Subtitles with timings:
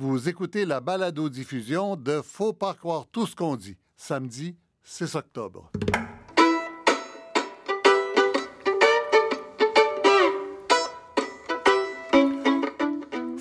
[0.00, 5.72] Vous écoutez la balado-diffusion de Faut pas croire tout ce qu'on dit, samedi 6 octobre.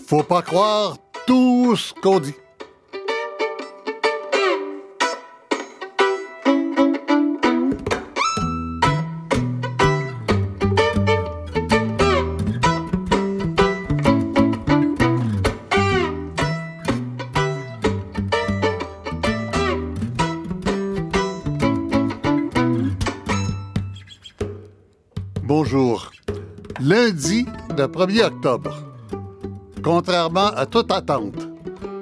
[0.07, 0.97] Faut pas croire
[1.27, 2.33] tout ce qu'on dit.
[27.77, 28.75] Le 1er octobre.
[29.83, 31.47] Contrairement à toute attente,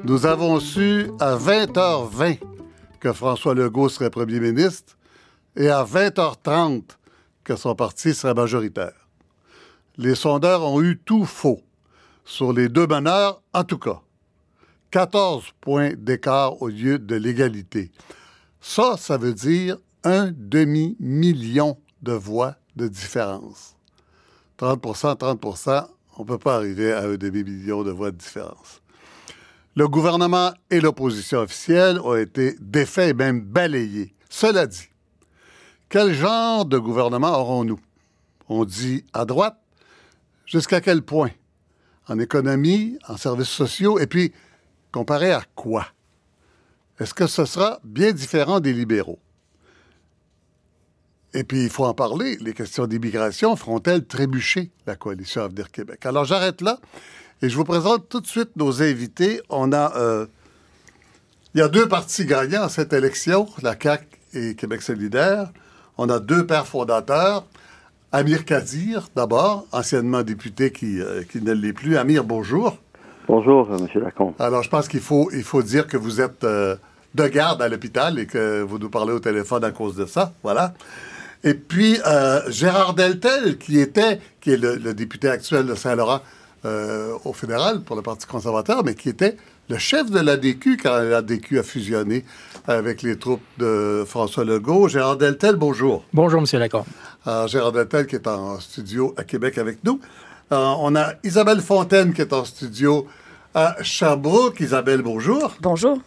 [0.05, 2.39] nous avons su à 20h20
[3.01, 4.95] que François Legault serait premier ministre
[5.57, 6.84] et à 20h30
[7.43, 9.09] que son parti serait majoritaire.
[9.98, 11.61] Les sondeurs ont eu tout faux,
[12.23, 14.01] sur les deux meneurs en tout cas.
[14.91, 17.91] 14 points d'écart au lieu de l'égalité.
[18.62, 23.74] Ça, ça veut dire un demi-million de voix de différence.
[24.59, 28.81] 30% 30% on ne peut pas arriver à un demi-million de voix de différence.
[29.75, 34.13] Le gouvernement et l'opposition officielle ont été défaits et même balayés.
[34.29, 34.87] Cela dit,
[35.89, 37.79] quel genre de gouvernement aurons-nous?
[38.47, 39.59] On dit à droite,
[40.45, 41.31] jusqu'à quel point?
[42.07, 44.31] En économie, en services sociaux, et puis
[44.91, 45.87] comparé à quoi?
[46.99, 49.19] Est-ce que ce sera bien différent des libéraux?
[51.35, 52.37] Et puis, il faut en parler.
[52.39, 56.05] Les questions d'immigration feront-elles trébucher la coalition Avenir Québec?
[56.05, 56.79] Alors, j'arrête là
[57.41, 59.41] et je vous présente tout de suite nos invités.
[59.49, 59.93] On a...
[59.97, 60.27] Euh,
[61.53, 65.51] il y a deux partis gagnants à cette élection, la CAQ et Québec solidaire.
[65.97, 67.45] On a deux pères fondateurs.
[68.13, 71.97] Amir Kadir, d'abord, anciennement député qui, euh, qui ne l'est plus.
[71.97, 72.78] Amir, bonjour.
[73.28, 74.01] Bonjour, euh, M.
[74.01, 74.35] Lacombe.
[74.39, 78.19] Alors, je pense qu'il faut, il faut dire que vous êtes de garde à l'hôpital
[78.19, 80.31] et que vous nous parlez au téléphone à cause de ça.
[80.41, 80.73] Voilà.
[81.46, 86.22] Et puis euh, Gérard Deltel, qui était, qui est le, député actuel de Saint-Laurent
[86.66, 89.38] euh, au fédéral pour le Parti conservateur, mais qui était
[89.69, 92.25] le chef de l'ADQ quand l'ADQ a fusionné
[92.68, 94.88] avec les troupes de François Legault.
[94.88, 96.03] Gérard Deltel, bonjour.
[96.14, 96.86] Bonjour, Monsieur Lacombe.
[97.28, 100.00] Alors, Gérard Deltel qui est en studio à Québec avec nous.
[100.52, 103.08] Euh, on a Isabelle Fontaine qui est en studio
[103.53, 104.59] à Sherbrooke.
[104.59, 105.53] Isabelle, bonjour.
[105.62, 106.00] Bonjour.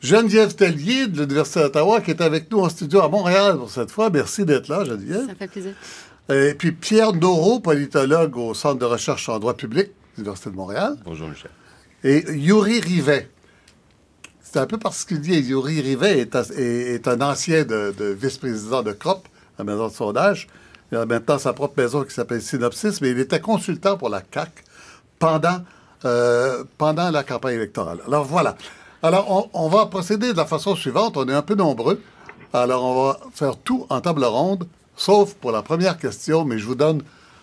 [0.00, 3.90] Geneviève Tellier de l'Université d'Ottawa qui est avec nous en studio à Montréal pour cette
[3.90, 4.10] fois.
[4.10, 5.26] Merci d'être là, Geneviève.
[5.26, 5.72] Ça fait plaisir.
[6.30, 10.56] Et puis Pierre Noro, politologue au Centre de recherche en droit public de l'Université de
[10.56, 10.96] Montréal.
[11.04, 11.50] Bonjour, Michel.
[12.04, 13.28] Et Yuri Rivet.
[14.40, 15.40] C'est un peu particulier.
[15.40, 19.26] Yuri Rivet est, un ancien de, vice-président de CROP,
[19.58, 20.46] la maison de sondage.
[20.92, 24.20] Il a maintenant sa propre maison qui s'appelle Synopsis, mais il était consultant pour la
[24.20, 24.50] CAC
[25.18, 25.64] pendant,
[26.04, 27.98] euh, pendant la campagne électorale.
[28.06, 28.56] Alors voilà.
[29.02, 31.16] Alors, on, va procéder de la façon suivante.
[31.16, 32.00] On est un peu nombreux.
[32.52, 34.66] Alors, on va faire tout en table ronde,
[34.96, 37.02] sauf pour la première question, mais je vous donne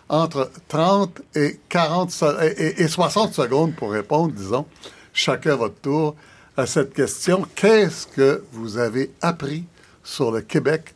[0.09, 2.23] entre 30 et 40
[2.57, 4.65] et, 60 secondes pour répondre, disons,
[5.13, 6.15] chacun votre tour
[6.57, 7.45] à cette question.
[7.55, 9.63] Qu'est-ce que vous avez appris
[10.03, 10.93] sur le Québec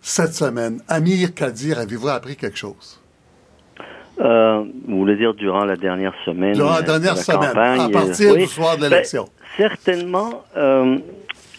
[0.00, 0.80] cette semaine?
[0.88, 2.98] Amir Kadir, avez-vous appris quelque chose?
[4.20, 6.54] Euh, vous voulez dire durant la dernière semaine?
[6.54, 9.28] Durant la dernière semaine, à partir du soir de l'élection.
[9.56, 10.98] Certainement euh,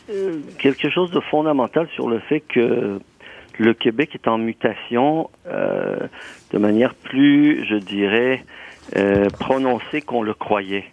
[0.10, 3.00] euh, quelque chose de fondamental sur le fait que
[3.58, 6.08] le Québec est en mutation euh,
[6.52, 8.44] de manière plus, je dirais,
[9.40, 10.86] prononcée qu'on le croyait.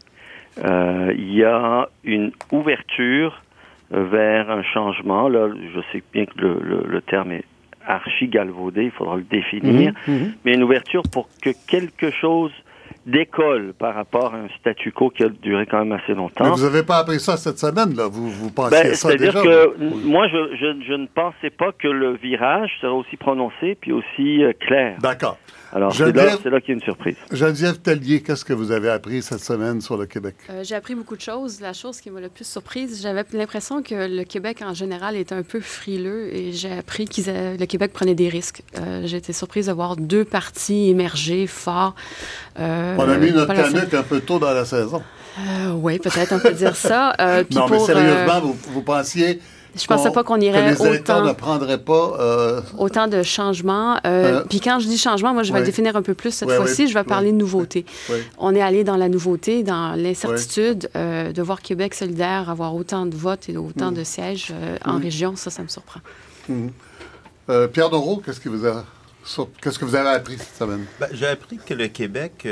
[0.58, 3.42] il y a une ouverture
[3.90, 5.28] vers un changement.
[5.28, 7.44] Là, je sais bien que le, terme est
[7.86, 10.32] archi galvaudé, il faudra le définir, mhm, mhm.
[10.44, 12.52] mais une ouverture pour que quelque chose
[13.08, 16.44] d'école par rapport à un statu quo qui a duré quand même assez longtemps.
[16.44, 18.06] Mais vous n'avez pas appris ça cette semaine, là?
[18.06, 19.32] Vous, vous pensiez ben, ça déjà?
[19.32, 23.76] C'est-à-dire que moi, je, je, je, ne pensais pas que le virage serait aussi prononcé
[23.80, 24.96] puis aussi euh, clair.
[25.00, 25.38] D'accord.
[25.72, 27.16] Alors, c'est là, là qu'il y a une surprise.
[27.30, 30.36] Geneviève Tellier, qu'est-ce que vous avez appris cette semaine sur le Québec?
[30.48, 31.60] Euh, j'ai appris beaucoup de choses.
[31.60, 35.34] La chose qui m'a le plus surprise, j'avais l'impression que le Québec, en général, était
[35.34, 38.62] un peu frileux et j'ai appris que le Québec prenait des risques.
[38.78, 41.94] Euh, j'ai été surprise de voir deux partis émerger forts.
[42.58, 45.02] Euh, On a mis notre canuc un peu tôt dans la saison.
[45.74, 47.14] oui, peut-être on peut dire ça.
[47.50, 49.40] non, mais sérieusement, vous, vous pensiez
[49.80, 53.96] je pensais pas qu'on irait que les électeurs ne prendraient pas euh, autant de changements.
[53.96, 56.30] Euh, euh, puis quand je dis changement, moi je vais le définir un peu plus
[56.30, 56.88] cette fois-ci.
[56.88, 57.84] je vais parler de nouveauté.
[58.38, 63.16] On est allé dans la nouveauté, dans l'incertitude de voir Québec solidaire avoir autant de
[63.16, 63.94] votes et autant mm.
[63.94, 64.54] de sièges
[64.84, 65.02] en mm.
[65.02, 65.36] région.
[65.36, 66.00] Ça, ça me surprend.
[66.48, 66.68] Mm.
[67.72, 68.84] Pierre Doro, qu'est-ce que vous a
[69.60, 70.86] Qu'est-ce que vous avez appris cette semaine?
[70.98, 72.46] Ben, j'ai appris que le Québec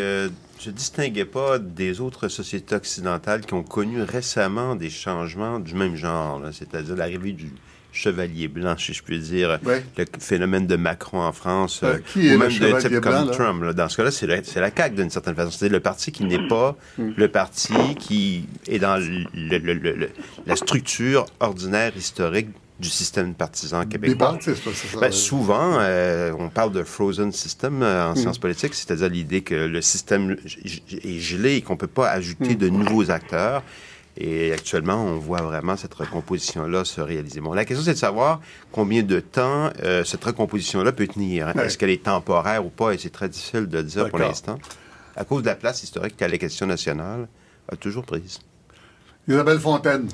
[0.61, 5.97] je distinguais pas des autres sociétés occidentales qui ont connu récemment des changements du même
[5.97, 7.51] genre, c'est-à-dire l'arrivée du
[7.97, 12.51] chevalier blanc, si je puis dire, le phénomène de Macron en France, euh, ou même
[12.51, 13.65] de type comme Trump.
[13.75, 15.51] Dans ce cas-là, c'est la, CAQ d'une certaine façon.
[15.51, 17.11] C'est le parti qui n'est pas mm.
[17.17, 19.03] le parti qui est dans
[20.47, 24.39] la structure ordinaire historique du système partisan québécois.
[25.01, 28.17] Ben, souvent, euh, on parle de frozen system euh, en mm.
[28.17, 30.37] sciences politiques, c'est-à-dire l'idée que le système
[30.91, 32.59] est gelé et qu'on ne peut pas ajouter mm.
[32.59, 33.63] de nouveaux acteurs.
[34.19, 37.41] Et actuellement, on voit vraiment cette recomposition-là se réaliser.
[37.41, 38.41] Bon, la question, c'est de savoir
[38.73, 41.49] combien de temps euh, cette recomposition-là peut tenir.
[41.59, 42.93] Est-ce qu'elle est temporaire ou pas?
[42.93, 44.59] Et c'est très difficile de le dire pour l'instant.
[45.17, 47.29] À cause de la place historique qu'a la question nationale,
[47.71, 48.39] a toujours prise.
[49.29, 50.09] Isabelle Fontaine.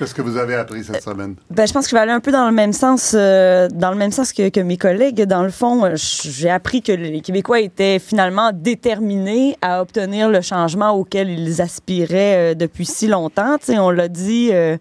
[0.00, 1.34] Qu'est-ce que vous avez appris cette semaine?
[1.50, 3.90] Ben, je pense que je vais aller un peu dans le même sens, euh, dans
[3.90, 5.24] le même sens que, mes collègues.
[5.24, 10.40] Dans le fond, euh, j'ai appris que les Québécois étaient finalement déterminés à obtenir le
[10.40, 13.58] changement auquel ils aspiraient euh, depuis si longtemps.
[13.68, 14.48] on l'a dit.
[14.54, 14.78] Euh,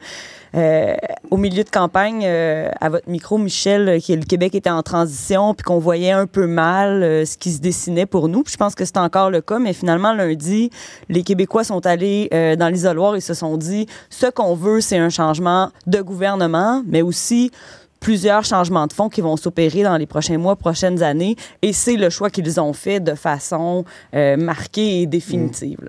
[0.54, 4.82] au milieu de campagne, euh, à votre micro, Michel, euh, que le Québec était en
[4.82, 8.44] transition, puis qu'on voyait un peu mal ce qui se dessinait pour nous.
[8.48, 10.70] je pense que c'est encore le cas, mais finalement, lundi,
[11.10, 15.10] les Québécois sont allés dans l'isoloir et se sont dit, ce qu'on veut, c'est un
[15.10, 17.52] changement de gouvernement, mais aussi
[18.00, 21.36] plusieurs changements de fonds qui vont s'opérer dans les prochains mois, prochaines années.
[21.62, 25.80] Et c'est le choix qu'ils ont fait de façon marquée et définitive.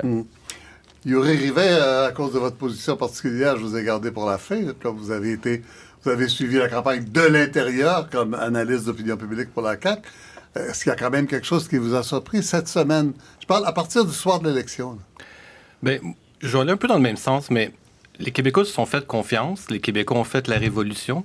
[1.07, 4.37] Yuri Rivet, euh, à cause de votre position particulière, je vous ai gardé pour la
[4.37, 5.63] fin, comme vous avez été,
[6.03, 10.03] vous avez suivi la campagne de l'intérieur comme analyste d'opinion publique pour la CAQ.
[10.57, 13.15] Euh, est-ce qu'il y a quand même quelque chose qui vous a surpris cette semaine?
[13.41, 14.99] Je parle à partir du soir de l'élection.
[15.83, 15.99] Bien,
[16.41, 17.73] je vais aller un peu dans le même sens, mais
[18.19, 21.25] les Québécois se sont fait confiance, les Québécois ont fait la révolution,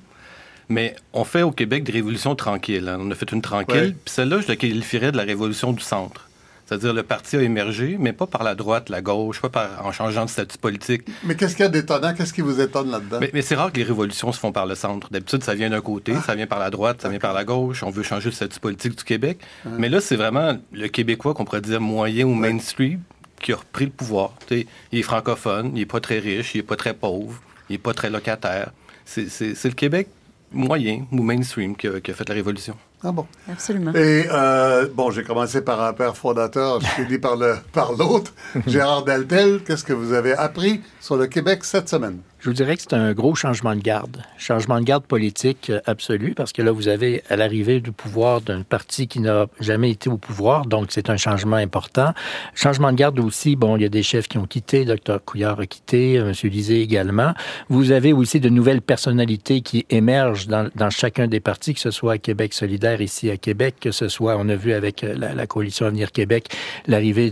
[0.70, 2.88] mais on fait au Québec des révolutions tranquilles.
[2.88, 2.98] Hein.
[3.02, 6.30] On a fait une tranquille, puis celle-là, je la qualifierais de la révolution du centre.
[6.66, 9.92] C'est-à-dire le parti a émergé, mais pas par la droite, la gauche, pas par, en
[9.92, 11.04] changeant de statut politique.
[11.24, 12.14] Mais qu'est-ce qu'il y a d'étonnant?
[12.16, 13.20] Qu'est-ce qui vous étonne là-dedans?
[13.34, 15.10] Mais, c'est rare que les révolutions se font par le centre.
[15.12, 16.24] D'habitude, ça vient d'un côté, ah.
[16.26, 17.84] ça vient par la droite, ça vient par la gauche.
[17.84, 19.38] On veut changer le statut politique du Québec.
[19.66, 19.70] Ah.
[19.78, 23.02] Mais là, c'est vraiment le Québécois qu'on pourrait dire moyen ou mainstream
[23.42, 24.34] qui a repris le pouvoir.
[24.50, 27.40] il est francophone, il est pas très riche, il est pas très pauvre,
[27.70, 28.72] il est pas très locataire.
[29.06, 29.28] C'est
[29.64, 30.08] le Québec
[30.52, 32.76] moyen ou mainstream qui a fait la révolution.
[33.08, 33.28] Ah bon.
[33.52, 33.94] Absolument.
[33.94, 37.20] Et euh, bon, j'ai commencé par un père fondateur, je finis
[37.74, 38.34] par l'autre.
[38.66, 42.18] Gérard Deltel, qu'est-ce que vous avez appris sur le Québec cette semaine?
[42.46, 44.22] Je vous dirais que c'est un gros changement de garde.
[44.38, 48.40] Changement de garde politique euh, absolu, parce que là, vous avez à l'arrivée du pouvoir
[48.42, 52.14] d'un parti qui n'a jamais été au pouvoir, donc c'est un changement important.
[52.54, 55.60] Changement de garde aussi, bon, il y a des chefs qui ont quitté, Dr Couillard
[55.60, 56.52] a quitté, euh, M.
[56.52, 57.34] Lisée également.
[57.70, 62.14] Vous avez aussi de nouvelles personnalités qui émergent dans, chacun des partis, que ce soit
[62.14, 65.34] à Québec solidaire ici à Québec, que ce soit, on a vu avec euh, la,
[65.34, 66.50] la coalition Avenir Québec,
[66.86, 67.32] l'arrivée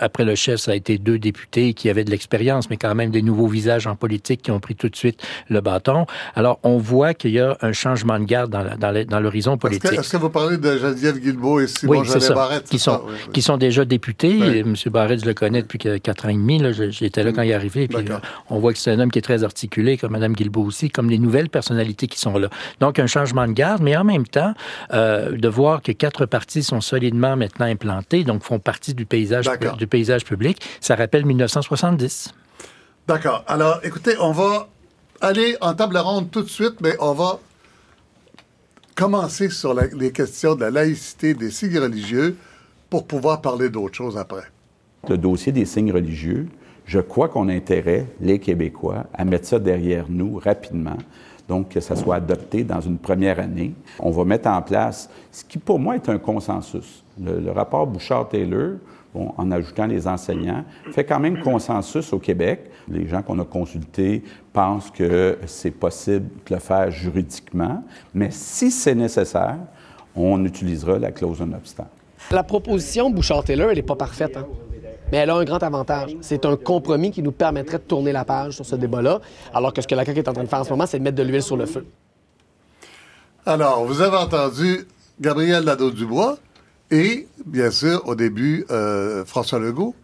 [0.00, 3.10] après le chef, ça a été deux députés qui avaient de l'expérience, mais quand même
[3.10, 6.06] des nouveaux visages en politique qui ont pris tout de suite le bâton.
[6.36, 9.92] Alors, on voit qu'il y a un changement de garde dans, l'horizon politique.
[9.92, 12.68] Est-ce que, vous parlez de Geneviève Guilbeault et Simon oui, Barrette?
[12.68, 13.02] Qui sont,
[13.32, 14.60] qui sont déjà députés.
[14.60, 14.74] M.
[14.86, 16.62] Barrette, je le connais depuis quatre ans et demi.
[16.90, 17.88] J'étais là quand il est arrivé.
[17.88, 20.62] Puis, euh, on voit que c'est un homme qui est très articulé, comme Mme Guilbeault
[20.62, 22.48] aussi, comme les nouvelles personnalités qui sont là.
[22.78, 24.54] Donc, un changement de garde, mais en même temps,
[24.92, 29.46] euh, de voir que quatre partis sont solidement maintenant implantés, donc font partie du paysage,
[29.76, 32.32] du paysage public, ça rappelle 1970.
[33.08, 33.44] D'accord.
[33.46, 34.66] Alors, écoutez, on va
[35.20, 37.38] aller en table ronde tout de suite, mais on va
[38.96, 42.36] commencer sur les questions de la laïcité des signes religieux
[42.90, 44.42] pour pouvoir parler d'autres choses après.
[45.08, 46.48] Le dossier des signes religieux,
[46.84, 50.96] je crois qu'on a intérêt, les Québécois, à mettre ça derrière nous rapidement.
[51.48, 53.72] Donc, que ça soit adopté dans une première année.
[54.00, 57.04] On va mettre en place ce qui, pour moi, est un consensus.
[57.22, 58.78] Le, le rapport Bouchard-Taylor,
[59.36, 62.70] en ajoutant les enseignants, fait quand même consensus au Québec.
[62.88, 67.82] Les gens qu'on a consultés pensent que c'est possible de le faire juridiquement,
[68.14, 69.58] mais si c'est nécessaire,
[70.14, 71.88] on utilisera la clause non obstant.
[72.30, 74.36] La proposition Bouchard-Taylor, elle n'est pas parfaite.
[74.36, 74.46] Hein.
[75.12, 76.16] Mais elle a un grand avantage.
[76.20, 79.20] C'est un compromis qui nous permettrait de tourner la page sur ce débat-là,
[79.54, 80.98] alors que ce que la CAQ est en train de faire en ce moment, c'est
[80.98, 81.86] de mettre de l'huile sur le feu.
[83.44, 84.88] Alors, vous avez entendu
[85.20, 86.36] Gabriel Lado-Dubois,
[86.90, 89.94] et, bien sûr, au début, euh, François Legault.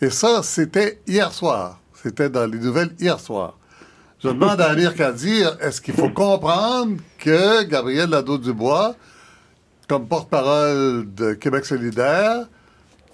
[0.00, 1.80] Et ça, c'était hier soir.
[2.02, 3.58] C'était dans les nouvelles hier soir.
[4.22, 8.96] Je demande à Amir Kadir, est-ce qu'il faut comprendre que Gabriel Lado-Dubois,
[9.88, 12.46] comme porte-parole de Québec solidaire,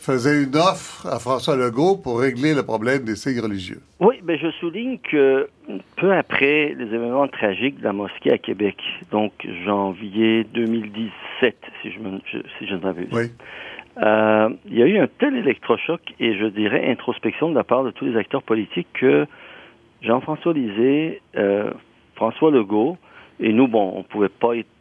[0.05, 3.81] faisait une offre à François Legault pour régler le problème des signes religieux.
[4.01, 5.49] Oui, mais je souligne que
[5.97, 8.77] peu après les événements tragiques de la mosquée à Québec,
[9.11, 9.33] donc
[9.65, 12.21] janvier 2017, si je, me,
[12.59, 13.31] si je ne m'abuse,
[13.97, 17.85] Euh, il y a eu un tel électrochoc et je dirais introspection de la part
[17.85, 19.25] de tous les acteurs politiques que
[20.03, 21.71] Jean-François Lisée, euh,
[22.17, 22.99] François Legault,
[23.39, 24.74] et nous, bon, on pouvait pas être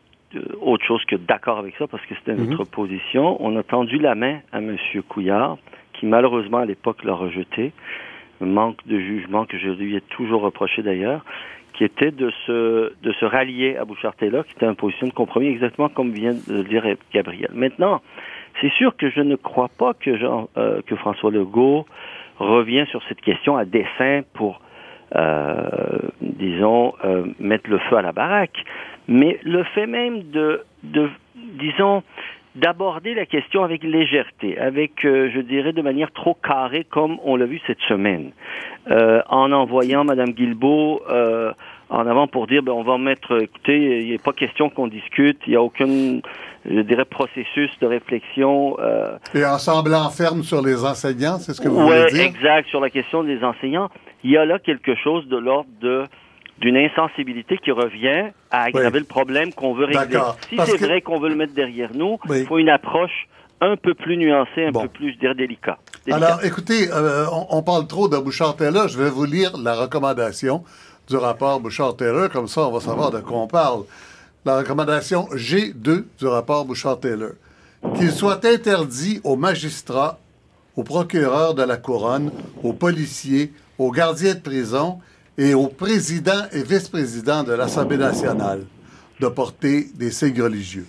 [0.62, 2.50] autre chose que d'accord avec ça parce que c'était mhm.
[2.50, 3.38] notre position.
[3.40, 4.78] On a tendu la main à M.
[5.08, 5.58] Couillard,
[5.94, 7.72] qui malheureusement à l'époque l'a rejeté.
[8.42, 11.24] manque de jugement que je lui ai toujours reproché d'ailleurs,
[11.74, 15.48] qui était de se, de se rallier à Bouchard-Taylor, qui était en position de compromis,
[15.48, 17.50] exactement comme vient de le dire Gabriel.
[17.54, 18.02] Maintenant,
[18.62, 21.86] c'est sûr que je ne crois pas que, Jean, euh, que François Legault
[22.38, 24.62] revient sur cette question à dessein pour,
[26.22, 28.64] disons, euh, mettre le feu à la baraque.
[29.08, 32.04] Mais le fait même de, de disons,
[32.56, 37.36] d'aborder la question avec légèreté, avec, euh, je dirais, de manière trop carrée, comme on
[37.36, 38.32] l'a vu cette semaine,
[38.92, 41.52] euh, en envoyant Mme Guilbeault euh,
[41.94, 45.40] en avant pour dire, ben, on va mettre, écoutez, il n'est pas question qu'on discute,
[45.46, 48.78] il n'y a aucun, je dirais, processus de réflexion.
[49.36, 52.14] Et en semblant ferme sur les enseignants, c'est ce que vous voulez dire?
[52.14, 53.90] Oui, exact, sur la question des enseignants.
[54.24, 56.04] Il y a là quelque chose de l'ordre de
[56.60, 60.20] d'une insensibilité qui revient à aggraver le problème qu'on veut régler.
[60.50, 63.28] Si c'est vrai qu'on veut le mettre derrière nous, il faut une approche
[63.60, 65.78] un peu plus nuancée, un peu plus, je dirais, délicat.
[66.12, 68.90] Alors, écoutez, euh, on, parle trop de Bouchard-Taylor.
[68.90, 70.64] Je vais vous lire la recommandation
[71.14, 72.28] du rapport Bouchard-Taylor.
[72.32, 73.84] Comme ça, on va savoir de quoi on parle.
[74.46, 77.34] La recommandation G2 du rapport Bouchard-Taylor.
[77.96, 80.18] Qu'il soit interdit aux magistrats,
[80.76, 82.32] aux procureurs de la couronne,
[82.64, 84.98] aux policiers, aux gardiens de prison
[85.38, 88.66] et au président et vice-président de l'Assemblée nationale
[89.20, 90.88] de porter des signes religieux,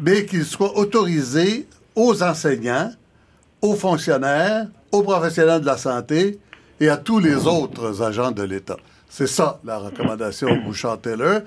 [0.00, 2.92] mais qu'il soit autorisé aux enseignants,
[3.62, 6.38] aux fonctionnaires, aux professionnels de la santé
[6.82, 8.76] et à tous les autres agents de l'État.
[9.08, 11.42] C'est ça la recommandation Bouchard-Taylor.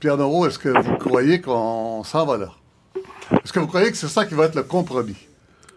[0.00, 2.52] Pierre Noro, est-ce que vous croyez qu'on s'en va là?
[3.32, 5.16] Est-ce que vous croyez que c'est ça qui va être le compromis?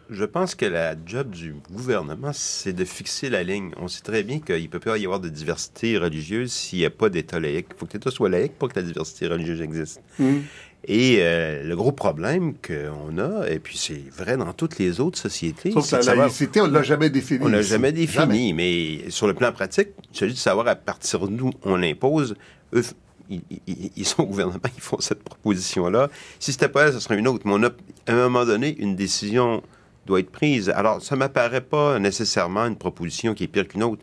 [0.10, 3.74] Je pense que la job du gouvernement, c'est de fixer la ligne.
[3.75, 6.86] On sait très bien qu'il ne peut pas y avoir de diversité religieuse s'il n'y
[6.86, 7.68] a pas d'État laïque.
[7.72, 10.01] Il faut que l'État soit laïque pour que la diversité religieuse existe.
[10.20, 10.39] Mm.
[10.88, 15.20] Et euh, le gros problème qu'on a, et puis c'est vrai dans toutes les autres
[15.20, 15.72] sociétés...
[15.72, 17.40] Sauf que la laïcité, on ne l'a jamais défini.
[17.44, 20.76] On ne l'a jamais défini, mais sur le plan pratique, il s'agit de savoir à
[20.76, 22.36] partir d'où on l'impose.
[22.74, 22.84] Eux,
[23.30, 26.10] ils, sont au gouvernement, ils font cette proposition-là.
[26.40, 27.44] Si c'était pas elle, ce serait une autre.
[27.46, 27.70] Mais on a,
[28.08, 29.62] à un moment donné, une décision
[30.08, 30.70] doit être prise.
[30.70, 34.02] Alors, ça ne m'apparaît pas nécessairement une proposition qui est pire qu'une autre.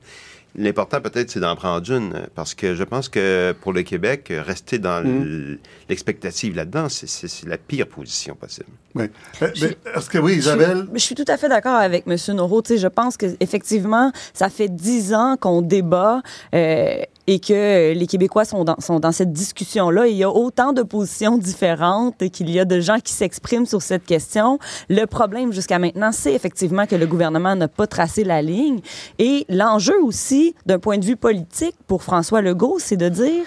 [0.58, 4.78] L'important, peut-être, c'est d'en prendre une, parce que je pense que pour le Québec, rester
[4.78, 5.58] dans mm.
[5.88, 8.70] l'expectative là-dedans, c'est la pire position possible.
[8.94, 9.04] Oui.
[9.40, 10.86] Est-ce que oui, Isabelle?
[10.92, 12.16] Je, suis tout à fait d'accord avec M.
[12.34, 12.62] Noro.
[12.64, 16.22] je pense qu'effectivement, ça fait dix ans qu'on débat
[16.54, 20.06] euh, et que les Québécois sont dans, sont dans cette discussion-là.
[20.06, 23.66] Il y a autant de positions différentes et qu'il y a de gens qui s'expriment
[23.66, 24.58] sur cette question.
[24.88, 28.80] Le problème jusqu'à maintenant, c'est effectivement que le gouvernement n'a pas tracé la ligne.
[29.18, 33.44] Et l'enjeu aussi, d'un point de vue politique, pour François Legault, c'est de dire,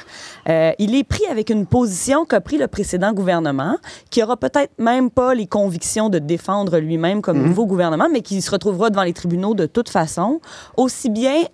[0.48, 3.78] euh, il est pris avec une position qu'a pris le précédent gouvernement,
[4.12, 7.48] qui aura peut-être même pas les convictions de défendre lui-même comme mhm.
[7.48, 10.40] nouveau gouvernement, mais qui se retrouvera devant les tribunaux de toute façon,
[10.78, 11.46] aussi bien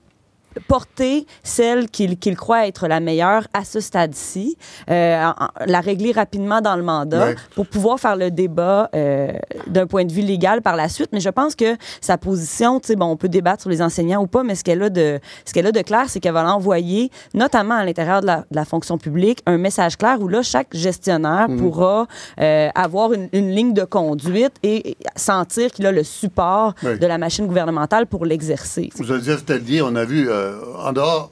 [0.67, 4.57] porter celle qu'il croit être la meilleure à ce stade-ci,
[4.89, 5.31] euh,
[5.65, 9.31] la régler rapidement dans le mandat pour pouvoir faire le débat euh,
[9.67, 11.09] d'un point de vue légal par la suite.
[11.13, 14.21] Mais je pense que sa position, tu sais, bon, on peut débattre sur les enseignants
[14.21, 16.43] ou pas, mais ce qu'elle a de ce qu'elle a de clair, c'est qu'elle va
[16.43, 21.49] l'envoyer, notamment à l'intérieur de, la, fonction publique, un message clair où là, chaque gestionnaire
[21.49, 21.57] mm.
[21.57, 22.07] pourra
[22.39, 27.47] euh, avoir une, ligne de conduite et sentir qu'il a le support de la machine
[27.47, 28.89] gouvernementale pour l'exercer.
[28.99, 30.46] Joseph Tellier, on a vu euh,
[30.77, 31.31] en dehors,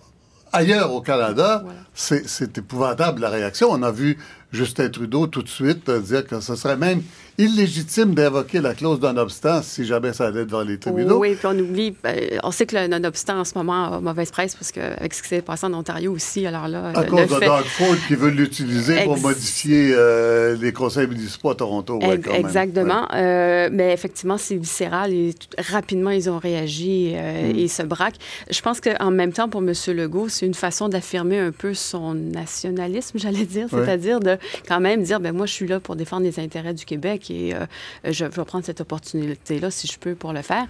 [0.52, 3.70] ailleurs au Canada, c'est épouvantable la réaction.
[3.72, 4.18] On a vu
[4.52, 7.02] Justin Trudeau tout de suite dire que ce serait même
[7.38, 11.20] illégitime d'invoquer la clause non-obstant si jamais ça allait devant les tribunaux.
[11.20, 14.32] Oui, puis on oublie, ben, on sait que le non-obstant en ce moment a mauvaise
[14.32, 16.92] presse parce qu'avec ce qui s'est passé en Ontario aussi, alors là.
[16.96, 21.56] À cause de Doug Ford qui veut l'utiliser pour modifier euh, les conseils municipaux à
[21.56, 22.00] Toronto.
[22.34, 23.08] Exactement.
[23.14, 27.58] Euh, mais effectivement, c'est viscéral et rapidement, ils ont réagi euh, mm.
[27.58, 28.20] et se braquent.
[28.50, 29.74] Je pense qu'en même temps, pour M.
[29.88, 34.35] Legault, c'est une façon d'affirmer un peu son nationalisme, j'allais dire, c'est-à-dire de
[34.68, 37.56] quand même dire, ben moi, je suis là pour défendre les intérêts du Québec et
[37.56, 37.66] euh,
[38.04, 40.68] je vais prendre cette opportunité-là si je peux pour le faire.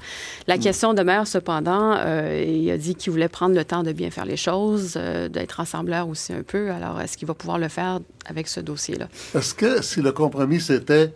[0.48, 0.60] La mm.
[0.60, 4.26] question demeure cependant, euh, il a dit qu'il voulait prendre le temps de bien faire
[4.26, 6.72] les choses, euh, d'être rassembleur aussi un peu.
[6.72, 9.08] Alors, est-ce qu'il va pouvoir le faire avec ce dossier-là?
[9.36, 11.14] Est-ce que si le compromis c'était,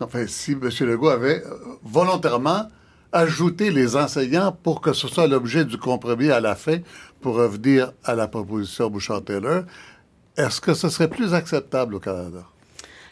[0.00, 0.68] enfin, si M.
[0.80, 1.42] Legault avait
[1.84, 2.66] volontairement
[3.12, 6.78] ajouté les enseignants pour que ce soit l'objet du compromis à la fin
[7.20, 9.64] pour revenir à la proposition Bouchard-Taylor,
[10.36, 12.44] est-ce que ce serait plus acceptable au Canada?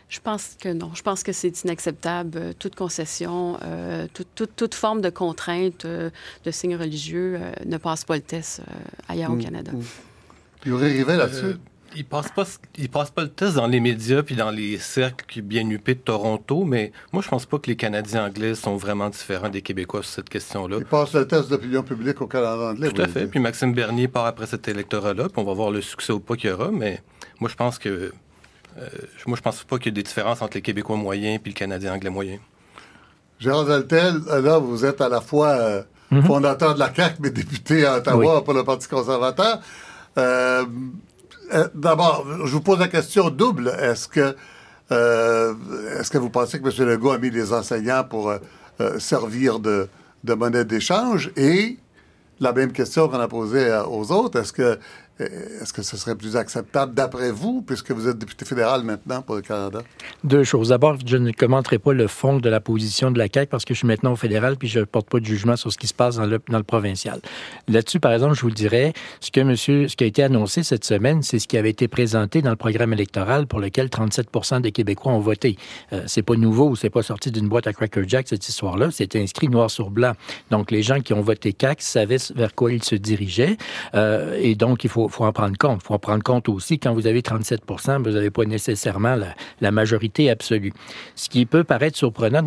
[0.08, 0.92] Je pense que non.
[0.94, 2.38] Je pense que c'est inacceptable.
[2.38, 6.08] Euh, toute concession, euh, toute, forme de contrainte euh,
[6.44, 8.62] de signes religieux ne passe pas le test
[9.08, 9.72] ailleurs au mm, Canada.
[9.72, 9.82] Mm.
[10.64, 11.56] Il y aurait arrivé là-dessus?
[11.96, 12.44] Il passe pas
[12.76, 16.00] il passe pas le test dans les médias puis dans les cercles bien huppés de
[16.00, 20.02] Toronto, mais moi je pense pas que les Canadiens anglais sont vraiment différents des Québécois
[20.02, 20.76] sur cette question-là.
[20.78, 22.90] Il passe le test d'opinion publique au Canada anglais.
[22.90, 23.26] Tout à fait.
[23.26, 26.36] Puis Maxime Bernier part après cet électorat-là, puis on va voir le succès ou pas
[26.36, 27.02] qu'il y aura, mais
[27.40, 28.12] moi je pense que
[28.78, 28.88] euh,
[29.26, 31.54] moi, je pense pas qu'il y ait des différences entre les Québécois moyens et le
[31.54, 32.38] Canadien anglais moyen.
[33.38, 36.24] Gérard Deltel, là, vous êtes à la fois euh, mhm.
[36.24, 39.60] fondateur de la CAQ, mais député à Ottawa pour le Parti conservateur.
[40.16, 40.64] Euh,
[41.74, 43.68] d'abord, je vous pose la question double.
[43.80, 44.36] Est-ce que,
[44.88, 46.88] que vous pensez que M.
[46.88, 48.32] Legault a mis les enseignants pour
[48.98, 49.88] servir de,
[50.24, 51.30] de monnaie d'échange?
[51.36, 51.78] Et
[52.40, 54.78] la même question qu'on a posée aux autres, est-ce que
[55.20, 59.34] est-ce que ce serait plus acceptable d'après vous, puisque vous êtes député fédéral maintenant pour
[59.34, 59.80] le Canada?
[60.22, 60.68] Deux choses.
[60.68, 63.74] D'abord, je ne commenterai pas le fond de la position de la CAQ parce que
[63.74, 65.86] je suis maintenant au fédéral puis je ne porte pas de jugement sur ce qui
[65.86, 67.20] se passe dans le, provincial.
[67.68, 70.84] Là-dessus, par exemple, je vous dirais, ce que monsieur, ce qui a été annoncé cette
[70.84, 74.72] semaine, c'est ce qui avait été présenté dans le programme électoral pour lequel 37% des
[74.72, 75.56] Québécois ont voté.
[75.92, 78.90] Euh, c'est pas nouveau, c'est pas sorti d'une boîte à Cracker Jack, cette histoire-là.
[78.90, 80.12] C'était inscrit noir sur blanc.
[80.50, 83.56] Donc, les gens qui ont voté CAQ savaient vers quoi ils se dirigeaient.
[83.94, 85.80] Euh, et donc, il faut faut, en prendre compte.
[85.82, 87.62] Il faut en prendre compte aussi, quand vous avez 37
[88.00, 89.16] vous n'avez pas nécessairement
[89.60, 90.72] la, majorité absolue.
[91.14, 92.42] Ce qui peut paraître surprenant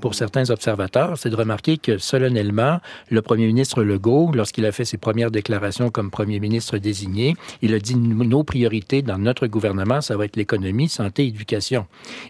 [0.00, 4.84] pour certains observateurs, c'est de remarquer que solennellement, le premier ministre Legault, lorsqu'il a fait
[4.84, 10.00] ses premières déclarations comme premier ministre désigné, il a dit nos priorités dans notre gouvernement,
[10.00, 11.86] ça va être l'économie, santé, éducation.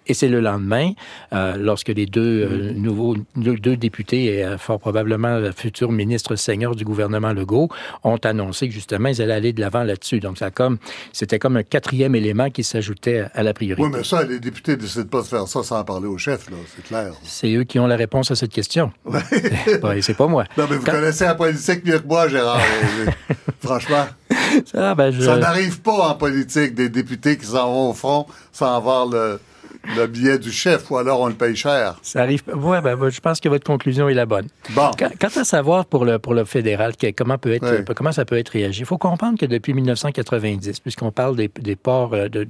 [0.06, 0.92] Et c'est le lendemain,
[1.32, 6.36] euh, lorsque les deux euh, nouveaux deux, députés et euh, fort probablement le futur ministre
[6.36, 7.68] seigneur du gouvernement Legault
[8.04, 10.20] ont annoncé que justement ils allaient aller de l'avant là-dessus.
[10.20, 10.78] Donc, ça comme,
[11.12, 13.82] c'était comme un quatrième élément qui s'ajoutait à la priorité.
[13.82, 16.50] Oui, mais ça, les députés décident pas de faire ça sans en parler au chef,
[16.50, 17.12] là, c'est clair.
[17.24, 18.92] C'est eux qui ont la réponse à cette question.
[19.04, 19.20] Oui.
[20.02, 20.44] c'est pas moi.
[20.56, 22.60] Non, mais vous connaissez la politique mieux que moi, Gérard.
[23.60, 24.06] Franchement.
[24.70, 28.76] Ça, ben, ça n'arrive pas en politique des députés qui s'en vont au front sans
[28.76, 29.40] avoir le,
[29.96, 31.98] le billet du chef ou alors on le paye cher.
[32.02, 32.42] Ça arrive.
[32.54, 34.46] Oui, ben, je pense que votre conclusion est la bonne.
[34.70, 34.90] Bon.
[34.98, 38.50] Quant à savoir pour le, pour le fédéral, comment, peut être, comment ça peut être
[38.50, 42.44] réagi, il faut comprendre que depuis 1990, puisqu'on parle des, des ports, euh, de,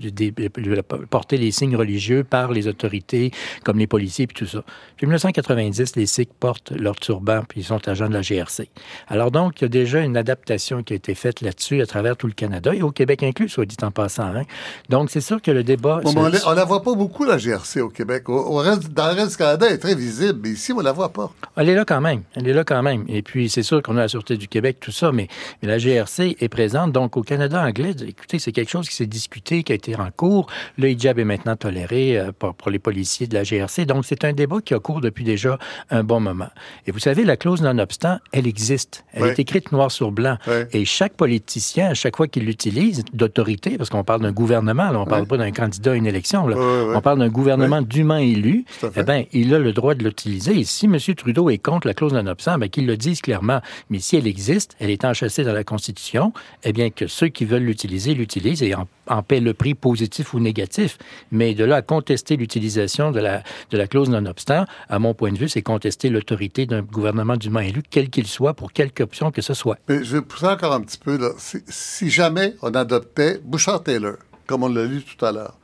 [1.11, 3.33] porter les signes religieux par les autorités,
[3.65, 4.63] comme les policiers et tout ça.
[4.93, 8.69] Depuis 1990, les Sikhs portent leur turban puis ils sont agents de la GRC.
[9.09, 12.17] Alors donc, il y a déjà une adaptation qui a été faite là-dessus à travers
[12.17, 14.35] tout le Canada et au Québec inclus, soit dit en passant.
[14.35, 14.43] Hein.
[14.89, 16.01] Donc, c'est sûr que le débat...
[16.05, 18.29] on ne la voit pas beaucoup la GRC au Québec.
[18.29, 20.83] Au, reste, dans le reste du Canada, elle est très visible, mais ici, on ne
[20.83, 21.33] la voit pas.
[21.57, 22.23] Elle est là quand même.
[22.35, 23.05] Elle est là quand même.
[23.09, 25.29] Et puis, c'est sûr qu'on a la Sûreté du Québec, tout ça, mais,
[25.63, 26.93] mais, la GRC est présente.
[26.93, 30.11] Donc, au Canada anglais, écoutez, c'est quelque chose qui s'est discuté, qui a été en
[30.11, 30.49] cours.
[30.79, 33.85] Le hijab est maintenant toléré euh, pour, les policiers de la GRC.
[33.87, 35.59] Donc, c'est un débat qui a cours depuis déjà
[35.91, 36.49] un bon moment.
[36.87, 39.05] Et vous savez, la clause non-obstant, elle existe.
[39.13, 40.37] Elle est écrite noir sur blanc.
[40.73, 45.01] Et chaque politicien, à chaque fois qu'il l'utilise, d'autorité, parce qu'on parle d'un gouvernement, là,
[45.01, 48.17] on ne parle pas d'un candidat à une élection, là, on parle d'un gouvernement dûment
[48.17, 48.65] élu,
[48.97, 50.59] eh ben, il a le droit de l'utiliser.
[50.59, 50.99] Et si M.
[50.99, 53.61] Trudeau est contre la clause non-obstant, ben, qu'il le dise clairement.
[53.91, 56.33] Mais si elle existe, elle est enchâssée dans la Constitution,
[56.65, 60.41] eh bien, que ceux qui veulent l'utiliser l'utilisent et en, paient le prix positif ou
[60.41, 60.99] négatif.
[61.31, 65.33] Mais de là à contester l'utilisation de la, de la clause non-obstant, à mon point
[65.33, 69.31] de vue, c'est contester l'autorité d'un gouvernement dûment élu, quel qu'il soit, pour quelque option
[69.31, 69.79] que ce soit.
[69.89, 71.17] Mais je vais pousser encore un petit peu.
[71.19, 71.31] Là.
[71.39, 74.15] Si, si jamais on adoptait Bouchard-Taylor,
[74.47, 75.59] comme on l'a lu tout à l'heure,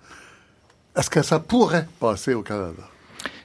[0.99, 2.83] est-ce que ça pourrait passer au Canada?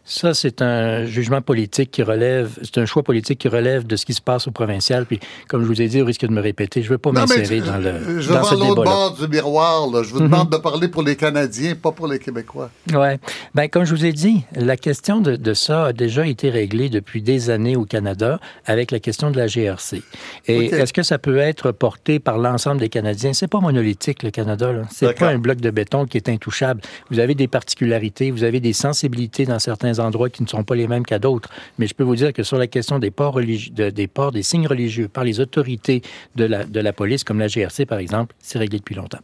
[0.05, 4.05] Ça, c'est un jugement politique qui relève, c'est un choix politique qui relève de ce
[4.05, 5.05] qui se passe au provincial.
[5.05, 7.13] Puis, comme je vous ai dit, au risque de me répéter, je ne veux pas
[7.13, 8.19] m'insérer dans le.
[8.19, 9.89] Je veux voir l'autre bord du miroir.
[9.89, 10.03] Là.
[10.03, 10.57] Je vous demande mhm.
[10.57, 12.69] de parler pour les Canadiens, pas pour les Québécois.
[12.93, 13.07] Oui.
[13.55, 16.89] Bien, comme je vous ai dit, la question de, de, ça a déjà été réglée
[16.89, 20.03] depuis des années au Canada avec la question de la GRC.
[20.47, 23.31] Et est-ce que ça peut être porté par l'ensemble des Canadiens?
[23.31, 24.73] C'est pas monolithique, le Canada.
[24.91, 26.81] C'est pas un bloc de béton qui est intouchable.
[27.09, 30.75] Vous avez des particularités, vous avez des sensibilités dans certains endroits qui ne sont pas
[30.75, 31.49] les mêmes qu'à d'autres.
[31.77, 34.67] Mais je peux vous dire que sur la question des ports, des, ports des signes
[34.67, 36.01] religieux par les autorités
[36.35, 39.21] de la, de la police, comme la GRC par exemple, c'est réglé depuis longtemps.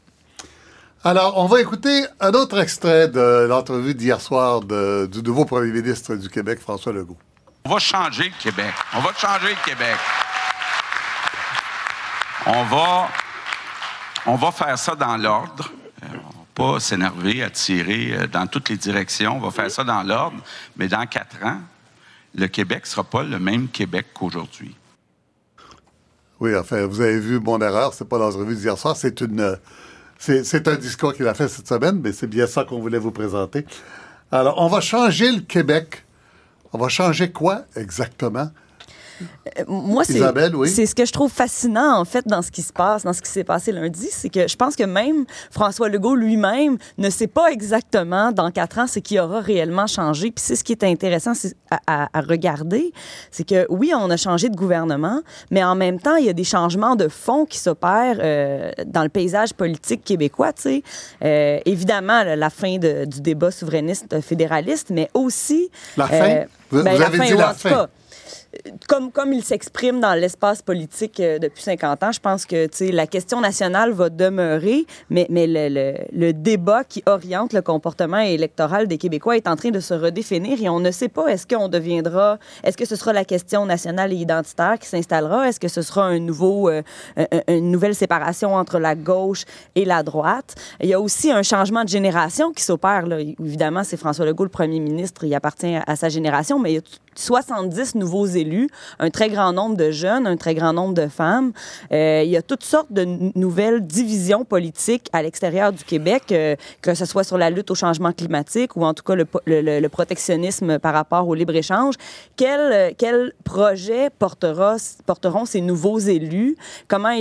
[1.03, 6.15] Alors, on va écouter un autre extrait de l'entrevue d'hier soir du nouveau premier ministre
[6.15, 7.17] du Québec, François Legault.
[7.63, 8.73] On va changer le Québec.
[8.93, 9.95] On va changer le Québec.
[12.45, 13.08] On va,
[14.25, 15.71] on va faire ça dans l'ordre
[16.60, 19.38] pas s'énerver, à tirer euh, dans toutes les directions.
[19.38, 20.38] On va faire ça dans l'ordre.
[20.76, 21.60] Mais dans quatre ans,
[22.36, 24.76] le Québec ne sera pas le même Québec qu'aujourd'hui.
[26.41, 29.22] Oui, enfin, vous avez vu mon erreur, c'est pas dans la revue d'hier soir, c'est
[29.22, 29.58] une,
[30.17, 33.12] C'est un discours qu'il a fait cette semaine, mais c'est bien ça qu'on voulait vous
[33.12, 33.65] présenter.
[34.30, 36.04] Alors, on va changer le Québec.
[36.74, 38.52] On va changer quoi exactement?
[39.21, 43.03] Euh, moi, c'est ce que je trouve fascinant, en fait, dans ce qui se passe,
[43.03, 46.77] dans ce qui s'est passé lundi, c'est que je pense que même François Legault lui-même
[46.97, 50.32] ne sait pas exactement dans quatre ans ce qui aura réellement changé.
[50.32, 51.34] Puis c'est ce qui est intéressant
[51.88, 52.91] à, regarder,
[53.32, 56.34] c'est que oui, on a changé de gouvernement, mais en même temps, il y a
[56.34, 60.53] des changements de fond qui s'opèrent euh, dans le paysage politique québécois.
[60.53, 60.84] Tu sais,
[61.23, 66.43] euh, évidemment, la fin du débat souverainiste fédéraliste, mais aussi la fin?
[66.71, 67.88] vous, ben, avez dit la fin
[68.88, 73.07] comme, comme il s'exprime dans l'espace politique euh, depuis 50 ans, je pense que la
[73.07, 79.47] question nationale va demeurer, mais, le, débat qui oriente le comportement électoral des Québécois est
[79.47, 82.85] en train de se redéfinir et on ne sait pas est-ce qu'on deviendra, est-ce que
[82.85, 86.81] ce sera la question nationale et identitaire qui s'installera, est-ce que ce sera euh,
[87.47, 90.55] une nouvelle séparation entre la gauche et la droite?
[90.81, 93.05] Il y a aussi un changement de génération qui s'opère.
[93.39, 96.79] Évidemment, c'est François Legault, le premier ministre, il appartient à sa génération, mais il y
[96.79, 96.81] a
[97.19, 101.51] 70 nouveaux élus, un très grand nombre de jeunes, un très grand nombre de femmes.
[101.91, 103.05] Euh, il y a toutes sortes de
[103.36, 107.75] nouvelles divisions politiques à l'extérieur du Québec, euh, que ce soit sur la lutte au
[107.75, 111.95] changement climatique ou en tout cas le, protectionnisme par rapport au libre-échange.
[112.36, 116.55] Quel, quel projet porteront ces nouveaux élus?
[116.88, 117.15] Comment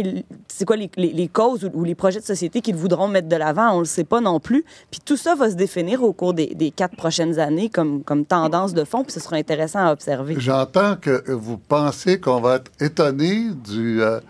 [0.47, 3.71] c'est quoi les, causes ou, les projets de société qu'ils voudront mettre de l'avant?
[3.73, 4.65] On ne le sait pas non plus.
[4.91, 8.25] Puis tout ça va se définir au cours des, des quatre prochaines années comme, comme
[8.25, 10.35] tendance de fond, puis ce sera intéressant observer.
[10.39, 14.21] J'entends que vous pensez qu'on va être étonné du, euh,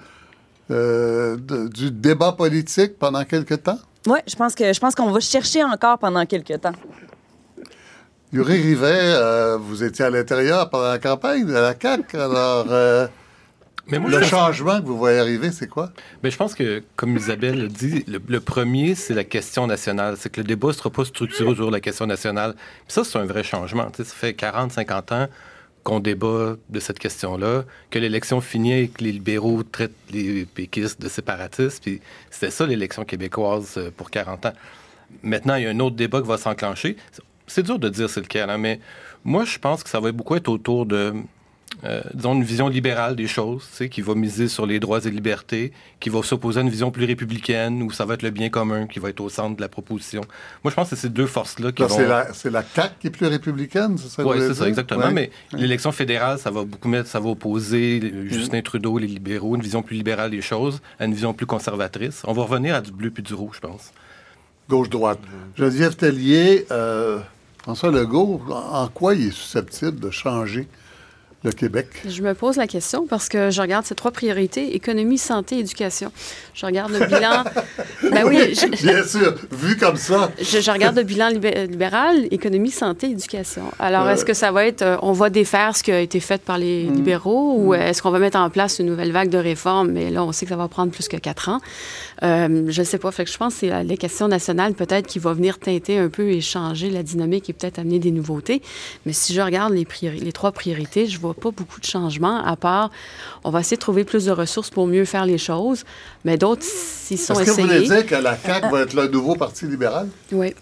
[0.71, 1.37] euh,
[1.69, 3.79] du débat politique pendant quelque temps?
[4.07, 6.73] Oui, je pense que je pense qu'on va chercher encore pendant quelque temps.
[8.33, 12.67] Yuri Rivet, euh, vous étiez à l'intérieur pendant la campagne de la CAQ, alors
[13.89, 15.93] mais le changement que vous voyez arriver, c'est quoi?
[16.23, 20.17] Mais je pense que, comme Isabelle le dit, le, premier, c'est la question nationale.
[20.19, 22.55] C'est que le débat ne sera pas structuré autour de la question nationale.
[22.55, 23.89] Puis ça, c'est un vrai changement.
[23.97, 25.29] ça fait 40, 50 ans
[25.85, 31.01] qu'on débat de cette question-là, que l'élection finit et que les libéraux traitent les péquistes
[31.01, 31.83] de séparatistes.
[31.83, 34.53] Puis c'était ça l'élection québécoise euh, pour 40 ans.
[35.23, 36.97] Maintenant, il y a un autre débat qui va s'enclencher.
[37.47, 38.81] C'est dur de dire c'est lequel, hein, mais
[39.25, 41.15] moi, je pense que ça va beaucoup être autour de
[41.85, 45.73] euh, disons, une vision libérale des choses, qui va miser sur les droits et libertés,
[46.01, 48.87] qui va s'opposer à une vision plus républicaine, où ça va être le bien commun
[48.87, 50.23] qui va être au centre de la proposition.
[50.65, 51.89] Moi, je pense que c'est ces deux forces-là qui vont...
[51.89, 54.27] C'est la, la CAQ qui est plus républicaine, c'est ça?
[54.27, 55.11] Oui, c'est ça, exactement.
[55.11, 59.63] Mais l'élection fédérale, ça va beaucoup mettre, ça va opposer Justin Trudeau, les libéraux, une
[59.63, 62.23] vision plus libérale des choses, à une vision plus conservatrice.
[62.25, 63.93] On va revenir à du bleu puis du rouge, je pense.
[64.69, 65.21] Gauche-droite.
[65.57, 67.21] Geneviève Tellier, euh,
[67.63, 70.69] François Legault, en quoi il est susceptible de changer?
[71.45, 71.87] Le Québec?
[72.07, 76.13] Je me pose la question parce que je regarde ces trois priorités, économie, santé, éducation.
[76.55, 77.45] Je regarde le bilan...
[78.11, 80.31] ben oui, bien sûr, vu comme ça.
[80.41, 83.65] Je, regarde le bilan libéral, économie, santé, éducation.
[83.79, 84.83] Alors, est-ce que ça va être...
[84.83, 86.95] Euh, on va défaire ce qui a été fait par les mm.
[86.95, 87.81] libéraux ou mm.
[87.81, 89.93] est-ce qu'on va mettre en place une nouvelle vague de réformes?
[89.93, 91.61] Mais là, on sait que ça va prendre plus que quatre ans.
[92.23, 93.11] Euh, je ne sais pas.
[93.11, 96.09] Fait que je pense que c'est les questions nationales peut-être qui vont venir teinter un
[96.09, 98.63] peu et changer la dynamique et peut-être amener des nouveautés.
[99.07, 102.57] Mais si je regarde les, les trois priorités, je vois pas beaucoup de changements, à
[102.57, 102.91] part
[103.45, 105.85] on va essayer de trouver plus de ressources pour mieux faire les choses.
[106.25, 107.51] Mais d'autres, s'ils sont essayés...
[107.51, 110.09] Est-ce que vous voulez dire que la CAQ va être le nouveau Parti libéral?
[110.33, 110.55] Oui.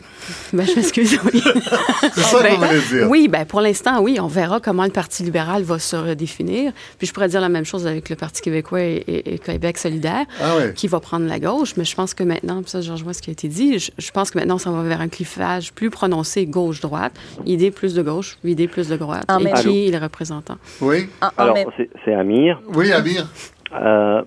[0.53, 1.43] Ben, je m'excuse, oui.
[2.15, 3.11] C'est ça que vous voulez dire?
[3.11, 4.19] Oui, ben, pour l'instant, oui.
[4.21, 6.73] On verra comment le Parti libéral va se redéfinir.
[6.99, 10.69] Puis je pourrais dire la même chose avec le Parti québécois et, Québec solidaire, ah
[10.75, 11.77] qui va prendre la gauche.
[11.77, 14.31] Mais je pense que maintenant, ça, je rejoins ce qui a été dit, je, pense
[14.31, 18.69] que maintenant, ça va vers un clivage plus prononcé gauche-droite, idée plus de gauche, idée
[18.69, 19.25] plus de droite.
[19.41, 20.57] et qui est le représentant?
[20.81, 21.09] Oui.
[21.37, 21.57] Alors,
[22.05, 22.61] c'est Amir.
[22.75, 23.27] Oui, Amir.
[23.73, 24.23] Euh,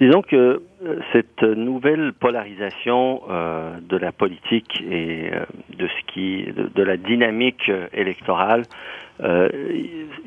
[0.00, 5.30] disons que euh, cette nouvelle polarisation euh, de la politique et
[5.78, 8.62] de ce qui de la dynamique électorale
[9.20, 9.48] il euh,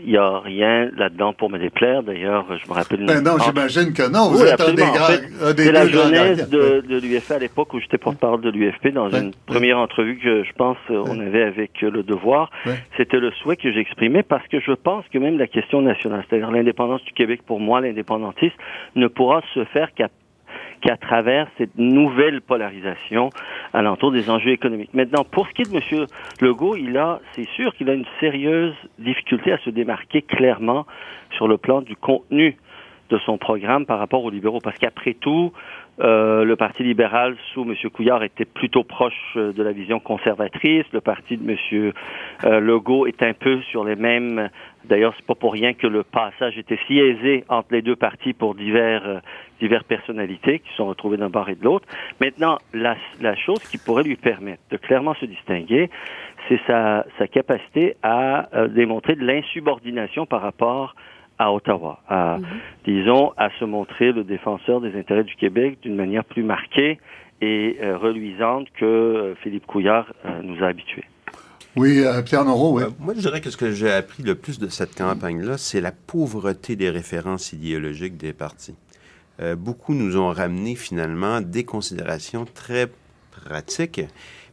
[0.06, 2.04] n'y a rien là-dedans pour me déplaire.
[2.04, 3.06] D'ailleurs, je me rappelle...
[3.06, 4.30] Ben non, j'imagine que non.
[4.30, 5.54] Vous êtes un des grands...
[5.58, 9.34] C'est la genèse de, de l'UFP à l'époque où j'étais porte-parole de l'UFP dans une
[9.46, 12.50] première entrevue que je pense on avait avec Le Devoir.
[12.96, 16.52] C'était le souhait que j'exprimais parce que je pense que même la question nationale, c'est-à-dire
[16.52, 18.56] l'indépendance du Québec, pour moi, l'indépendantisme,
[18.96, 20.10] ne pourra se faire qu'à
[20.88, 23.30] qu'à travers cette nouvelle polarisation
[23.74, 24.94] alentour des enjeux économiques.
[24.94, 26.06] Maintenant, pour ce qui est de M.
[26.40, 30.86] Legault, il a, c'est sûr qu'il a une sérieuse difficulté à se démarquer clairement
[31.36, 32.56] sur le plan du contenu
[33.10, 34.62] de son programme par rapport aux libéraux.
[34.64, 35.52] Parce qu'après tout,
[36.00, 37.74] euh, le Parti libéral sous M.
[37.92, 40.86] Couillard était plutôt proche euh, de la vision conservatrice.
[40.94, 41.92] Le parti de M.
[42.44, 44.50] Euh, Legault est un peu sur les mêmes.
[44.86, 48.34] D'ailleurs, c'est pas pour rien que le passage était si aisé entre les deux partis
[48.34, 49.22] pour divers,
[49.60, 51.88] diverses personnalités qui sont retrouvées d'un bord et de l'autre.
[52.22, 55.90] Maintenant, la, la chose qui pourrait lui permettre de clairement se distinguer,
[56.48, 60.96] c'est sa, sa capacité à démontrer de l'insubordination par rapport
[61.40, 62.46] Ottawa, à, mhm.
[62.86, 67.00] disons, à se montrer le défenseur des intérêts du Québec d'une manière plus marquée
[67.42, 71.06] et euh, reluisante que euh, Philippe Couillard euh, nous a habitués.
[71.76, 72.86] Oui, Pierre Noro, oui.
[73.00, 75.92] moi, je dirais que ce que j'ai appris le plus de cette campagne-là, c'est la
[75.92, 78.76] pauvreté des références idéologiques des partis.
[79.56, 82.88] beaucoup nous ont ramené finalement des considérations très
[83.30, 84.02] pratiques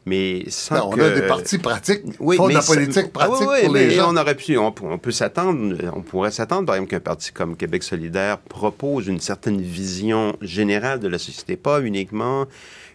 [0.07, 3.65] mais sans on a des partis pratiques, oui, font de la politique ah pratique oui,
[3.65, 4.13] pour les gens.
[4.13, 7.83] On aurait pu, on, peut s'attendre, on pourrait s'attendre, par exemple, qu'un parti comme Québec
[7.83, 12.47] solidaire propose une certaine vision générale de la société, pas uniquement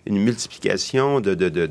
[0.09, 1.67] une multiplication de, de, de,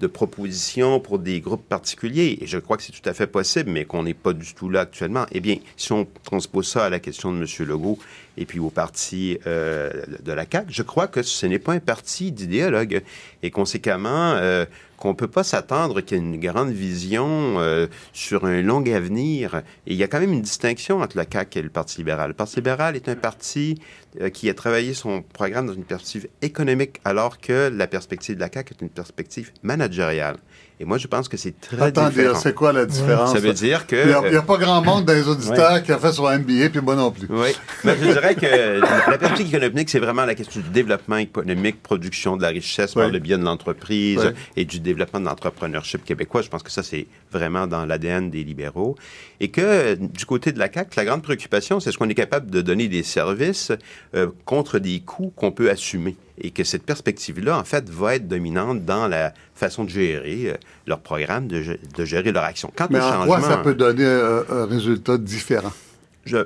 [0.00, 2.38] de, propositions pour des groupes particuliers.
[2.40, 4.70] Et je crois que c'est tout à fait possible, mais qu'on n'est pas du tout
[4.70, 5.26] là actuellement.
[5.32, 7.46] Eh bien, si on transpose ça à la question de M.
[7.68, 7.98] Legault
[8.36, 9.90] et puis au parti euh,
[10.22, 13.02] de la CAQ, je crois que ce n'est pas un parti d'idéologue.
[13.42, 14.64] Et conséquemment, euh,
[15.02, 18.86] qu'on ne peut pas s'attendre qu'il y ait une grande vision euh, sur un long
[18.86, 19.56] avenir.
[19.84, 22.28] Et il y a quand même une distinction entre la CAQ et le Parti libéral.
[22.28, 23.80] Le Parti libéral est un parti
[24.20, 28.40] euh, qui a travaillé son programme dans une perspective économique, alors que la perspective de
[28.40, 30.36] la CAQ est une perspective managériale.
[30.80, 33.32] Et moi, je pense que c'est très Attendez, c'est quoi la différence?
[33.32, 33.96] Ça veut dire que...
[34.26, 36.80] Il n'y a, pas grand monde dans les auditeurs qui a fait son MBA, puis
[36.82, 37.26] moi non plus.
[37.30, 37.50] Oui,
[37.84, 38.80] mais je dirais que
[39.10, 43.08] la perspective économique, c'est vraiment la question du développement économique, production de la richesse par
[43.08, 46.42] le biais de l'entreprise et du développement de l'entrepreneurship québécois.
[46.42, 48.96] Je pense que ça, c'est vraiment dans l'ADN des libéraux.
[49.40, 52.50] Et que du côté de la CAQ, la grande préoccupation, c'est ce qu'on est capable
[52.50, 53.72] de donner des services
[54.14, 58.28] euh, contre des coûts qu'on peut assumer et que cette perspective-là, en fait, va être
[58.28, 60.54] dominante dans la façon de gérer euh,
[60.86, 62.72] leur programme, de, gérer leur action.
[62.74, 65.72] Quant Mais en quoi ça peut donner un résultat différent?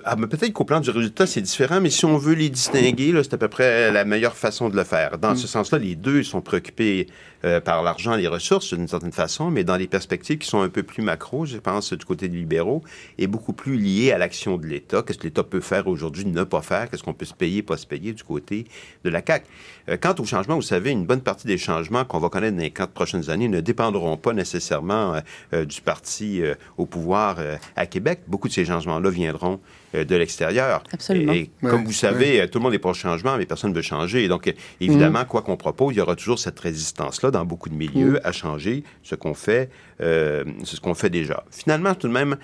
[0.05, 3.35] ah, peut-être qu'au plan du résultat, c'est différent, mais si on veut les distinguer, c'est
[3.35, 5.19] à peu près la meilleure façon de le faire.
[5.19, 5.37] Dans mm.
[5.37, 7.09] ce sens-là, les deux sont préoccupés
[7.47, 10.63] euh, par l'argent et les ressources d'une certaine façon, mais dans les perspectives qui sont
[10.63, 12.83] un peu plus macro, je pense, du côté des libéraux,
[13.19, 15.03] et beaucoup plus liées à l'action de l'État.
[15.03, 16.91] Qu'est-ce que l'État peut faire aujourd'hui, ne pas faire?
[16.91, 18.67] Qu'est-ce qu'on peut se payer, pas se payer du côté
[19.05, 19.47] de la CAQ?
[19.89, 22.63] Euh, quant au changement, vous savez, une bonne partie des changements qu'on va connaître dans
[22.63, 25.21] les quatre prochaines années ne dépendront pas nécessairement
[25.53, 26.43] euh, du parti
[26.77, 27.39] au pouvoir
[27.77, 28.21] à Québec.
[28.27, 29.61] Beaucoup de ces changements-là viendront
[29.95, 30.83] de l'extérieur.
[30.93, 31.33] Absolument.
[31.33, 33.83] Et, comme vous savez, tout le monde est pour le changement, mais personne ne veut
[33.83, 34.25] changer.
[34.25, 35.27] Et donc, évidemment, mm.
[35.27, 38.21] quoi qu'on propose, il y aura toujours cette résistance-là dans beaucoup de milieux mm.
[38.25, 39.71] à changer ce qu'on fait,
[40.01, 41.45] euh, ce qu'on fait déjà.
[41.51, 42.37] Finalement, tout de même,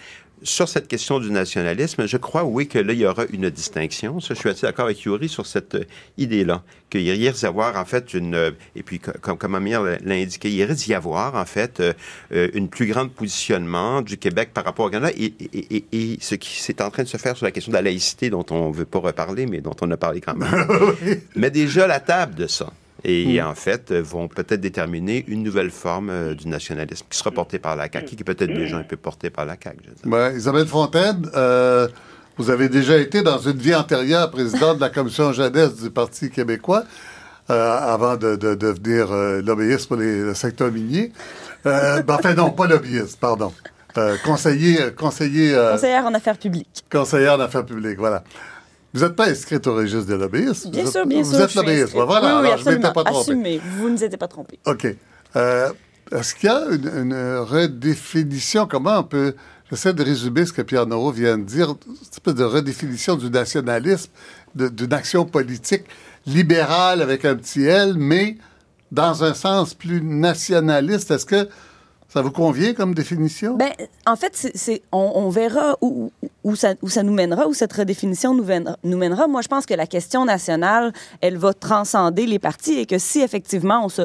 [0.43, 4.21] sur cette question du nationalisme, je crois, oui, que là, il y aura une distinction.
[4.21, 5.85] Ça, je suis assez d'accord avec Yuri sur cette euh,
[6.19, 8.35] idée-là, qu'il risque d'y avoir, en fait, une...
[8.35, 12.49] Euh, et puis, comme, comme Amir l'a indiqué, il risque d'y avoir, en fait, euh,
[12.55, 16.61] une plus grande positionnement du Québec par rapport au Canada et, et, et, ce qui
[16.61, 18.75] s'est en train de se faire sur la question de la laïcité, dont on ne
[18.75, 20.67] veut pas reparler, mais dont on a parlé quand même.
[21.37, 22.73] mais déjà la table de ça
[23.05, 23.47] et hmm.
[23.47, 27.77] en fait vont peut-être déterminer une nouvelle forme euh, du nationalisme qui sera portée par
[27.77, 29.79] la CAQ, qui est peut-être déjà un peu portée par la CAQ.
[30.05, 31.89] Ben, Isabelle Fontaine, euh,
[32.39, 36.31] vous avez déjà été dans une vie antérieure présidente de la commission jeunesse du Parti
[36.31, 36.85] québécois
[37.51, 39.13] euh, avant de, devenir
[39.43, 41.13] lobbyiste pour les, le secteur minier.
[41.65, 43.53] Ben, enfin non, pas lobbyiste, pardon.
[44.25, 45.57] conseiller, conseiller.
[45.73, 46.85] conseillère en affaires publiques.
[46.91, 48.23] Conseillère en affaires publiques, voilà.
[48.95, 50.71] Vous n'êtes pas inscrite au registre des lobbyistes.
[50.71, 51.37] Bien sûr, bien sûr.
[51.37, 51.93] Vous êtes lobbyiste.
[51.93, 53.31] Voilà, oui, oui, alors je ne m'étais pas trompé.
[53.31, 53.61] Assumé.
[53.79, 54.59] Vous ne vous étiez pas trompé.
[54.67, 54.87] OK.
[55.37, 55.73] Euh,
[56.11, 58.67] est-ce qu'il y a une, redéfinition?
[58.67, 59.35] Comment on peut.
[59.71, 63.31] J'essaie de résumer ce que Pierre Noro vient de dire, une espèce de redéfinition du
[63.31, 64.11] nationalisme,
[64.55, 65.85] d'une action politique
[66.27, 68.37] libérale avec un petit L, mais
[68.91, 71.11] dans un sens plus nationaliste?
[71.11, 71.49] Est-ce que
[72.13, 73.57] ça vous convient comme définition?
[73.57, 73.73] Ben,
[74.05, 76.11] en fait, c'est, on, verra où,
[76.57, 79.27] ça, où ça nous mènera, où cette redéfinition nous, mènera.
[79.29, 83.23] Moi, je pense que la question nationale, elle va transcender les partis et que si
[83.23, 84.03] effectivement on se,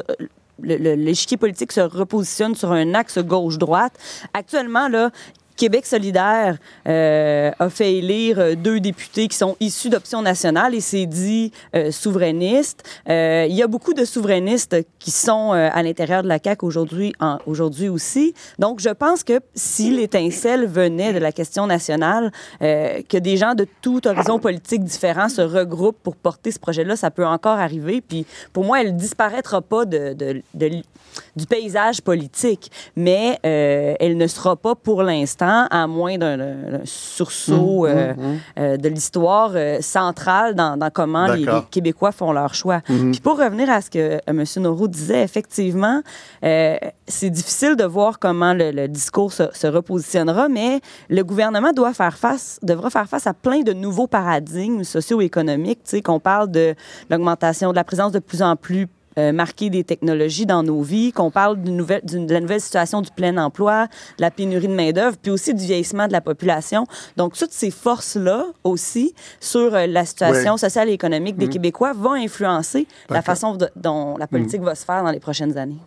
[0.62, 3.92] l'échiquier politique se repositionne sur un axe gauche-droite.
[4.32, 5.10] Actuellement, là,
[5.58, 6.56] Québec solidaire
[6.88, 11.50] euh, a fait élire euh, deux députés qui sont issus d'Option nationale et s'est dit
[11.74, 12.84] euh, souverainiste.
[13.08, 17.12] Euh, il y a beaucoup de souverainistes qui sont à l'intérieur de la CAQ aujourd'hui,
[17.46, 18.34] aujourd'hui aussi.
[18.58, 23.66] Donc, je pense que si l'étincelle venait de la question nationale, que des gens de
[23.82, 28.00] tout horizon politique différent se regroupent pour porter ce projet-là, ça peut encore arriver.
[28.00, 30.16] Puis, pour moi, elle disparaîtra pas de
[31.34, 37.92] du paysage politique, mais elle ne sera pas pour l'instant à moins d'un sursaut mmh,
[37.92, 38.76] mmh, mmh.
[38.78, 42.80] de l'histoire centrale dans, dans comment les, Québécois font leur choix.
[42.86, 44.44] Puis pour revenir à ce que M.
[44.58, 46.02] Noro disait, effectivement,
[46.42, 52.16] c'est difficile de voir comment le, discours se, se, repositionnera, mais le gouvernement doit faire
[52.16, 55.80] face, devra faire face à plein de nouveaux paradigmes socio-économiques.
[55.84, 56.74] Tu sais, qu'on parle de
[57.10, 61.12] l'augmentation de la présence de plus en plus euh, marquée des technologies dans nos vies,
[61.12, 65.16] qu'on parle nouvelle, de la nouvelle situation du plein emploi, de la pénurie de main-d'œuvre,
[65.20, 66.86] puis aussi du vieillissement de la population.
[67.16, 71.50] Donc, toutes ces forces-là aussi sur euh, la situation sociale et économique des mmh.
[71.50, 74.64] Québécois vont influencer la façon dont la politique mmh.
[74.64, 75.78] va se faire dans les prochaines années.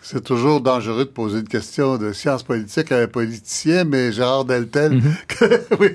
[0.00, 4.44] C'est toujours dangereux de poser une question de science politique à un politicien, mais Gérard
[4.44, 5.14] Deltel, mhm.
[5.80, 5.88] oui,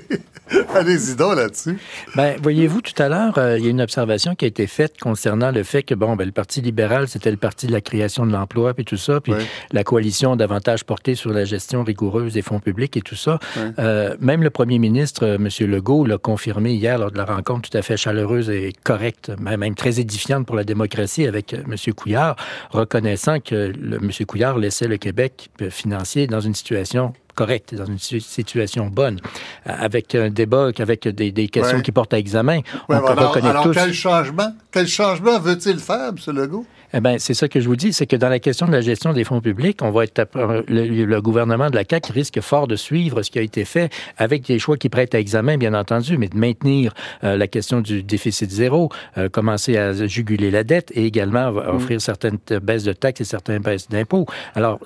[0.74, 1.78] allez-y donc là-dessus.
[2.14, 4.98] Ben, voyez-vous, tout à l'heure, euh, il y a une observation qui a été faite
[5.00, 8.26] concernant le fait que, bon, ben, le Parti libéral, c'était le parti de la création
[8.26, 9.32] de l'emploi, puis tout ça, puis
[9.72, 13.38] la coalition davantage portée sur la gestion rigoureuse des fonds publics et tout ça.
[13.78, 15.48] Euh, même le premier ministre, euh, M.
[15.70, 19.74] Legault, l'a confirmé hier lors de la rencontre tout à fait chaleureuse et correcte, même
[19.74, 21.74] très édifiante pour la démocratie avec M.
[21.96, 22.36] Couillard,
[22.70, 24.10] reconnaissant que le M.
[24.26, 29.18] Couillard laissait le Québec financier dans une situation correcte, dans une situation bonne,
[29.64, 32.60] avec un débat, avec des, des questions qui portent à examen.
[32.88, 36.36] on alors, alors quel changement, quel changement veut-il faire, M.
[36.36, 36.66] Legault?
[36.96, 38.80] Eh bien, c'est ça que je vous dis, c'est que dans la question de la
[38.80, 40.28] gestion des fonds publics, on va être
[40.68, 44.46] le, gouvernement de la CAQ risque fort de suivre ce qui a été fait avec
[44.46, 48.04] des choix qui prêtent à examen, bien entendu, mais de maintenir euh, la question du
[48.04, 51.58] déficit zéro, euh, commencer à juguler la dette et également mm.
[51.74, 54.26] offrir certaines baisses de taxes et certaines baisses d'impôts.
[54.54, 54.78] Alors,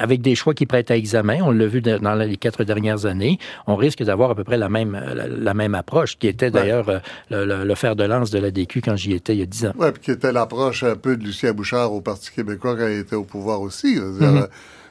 [0.00, 3.38] avec des choix qui prêtent à examen, on l'a vu dans les quatre dernières années,
[3.68, 7.64] on risque d'avoir à peu près la même, la, même approche, qui était d'ailleurs euh,
[7.64, 9.74] le, fer de lance de la DQ quand j'y étais il y a dix ans.
[9.78, 13.00] Oui, puis qui était l'approche un peu de Lucien Bouchard au Parti québécois quand il
[13.00, 13.98] était au pouvoir aussi.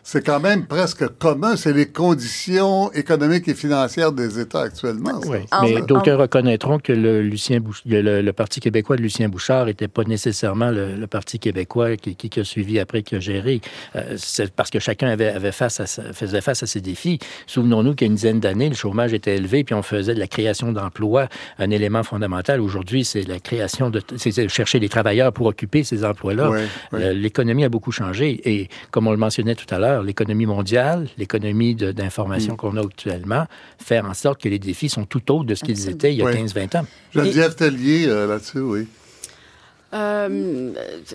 [0.07, 1.55] C'est quand même presque commun.
[1.55, 5.19] C'est les conditions économiques et financières des États actuellement.
[5.25, 10.03] Oui, mais d'aucuns reconnaîtront que le, Lucien le, Parti québécois de Lucien Bouchard n'était pas
[10.03, 13.61] nécessairement le, Parti québécois qui, qui, a suivi après, qui a géré.
[13.95, 17.17] Euh, c'est parce que chacun avait, avait face à, faisait face à ses défis.
[17.47, 20.19] Souvenons-nous qu'il y a une dizaine d'années, le chômage était élevé, puis on faisait de
[20.19, 22.61] la création d'emplois un élément fondamental.
[22.61, 24.03] Aujourd'hui, c'est la création de...
[24.17, 26.51] c'est chercher des travailleurs pour occuper ces emplois-là.
[26.93, 28.39] Euh, l'économie a beaucoup changé.
[28.45, 32.57] Et comme on le mentionnait tout à l'heure, l'économie mondiale, l'économie d'information mm.
[32.57, 33.45] qu'on a actuellement,
[33.77, 36.23] faire en sorte que les défis sont tout autres de ce qu'ils étaient il y
[36.23, 36.85] a 15-20 ans.
[37.13, 38.87] Geneviève Tellier, euh, là-dessus, oui.
[39.93, 40.73] Euh,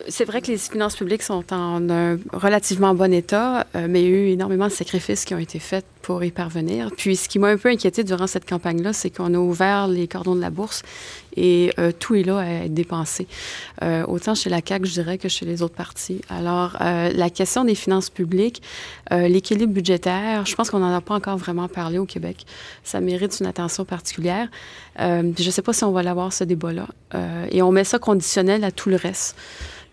[0.08, 4.10] c'est vrai que les finances publiques sont en un relativement bon état, euh, mais il
[4.10, 6.90] y a eu énormément de sacrifices qui ont été faits pour y parvenir.
[6.96, 10.08] Puis ce qui m'a un peu inquiété durant cette campagne-là, c'est qu'on a ouvert les
[10.08, 10.82] cordons de la bourse
[11.36, 13.26] et euh, tout est là à être dépensé.
[13.82, 16.20] Euh, autant chez la CAQ, je dirais, que chez les autres partis.
[16.28, 18.62] Alors, euh, la question des finances publiques,
[19.10, 22.46] l'équilibre budgétaire, je pense qu'on n'en a pas encore vraiment parlé au Québec.
[22.84, 24.48] Ça mérite une attention particulière.
[24.98, 26.86] je ne sais pas si on va l'avoir, ce débat-là.
[27.50, 29.36] et on met ça conditionnel à tout le reste.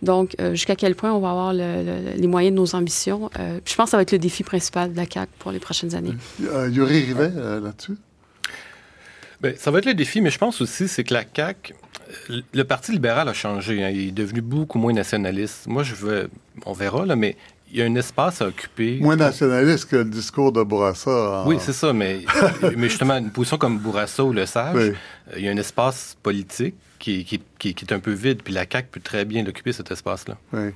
[0.02, 3.30] Donc, jusqu'à quel point on va avoir les moyens de nos ambitions.
[3.36, 5.96] je pense que ça va être le défi principal de la CAQ pour les prochaines
[5.96, 6.14] années.
[6.40, 7.98] Yuri Rivet, là-dessus?
[9.42, 11.74] Bien, ça va être le défi, mais je pense aussi c'est que la CAQ,
[12.54, 13.84] le Parti libéral a changé.
[13.84, 13.90] Hein.
[13.90, 15.68] il est devenu beaucoup moins nationaliste.
[15.68, 16.30] Moi, je veux,
[16.66, 17.36] on verra, là, mais
[17.72, 19.00] il y a un espace à occuper.
[19.02, 21.44] Moins nationaliste que le discours de Bourassa.
[21.46, 22.22] Oui, c'est ça, mais,
[22.78, 24.94] mais justement, une position comme Bourassa ou Le Sage,
[25.36, 28.66] il y a un espace politique qui, qui, qui, est un peu vide, puis la
[28.70, 30.38] CAQ peut très bien l'occuper, cet espace-là.
[30.54, 30.70] Oui.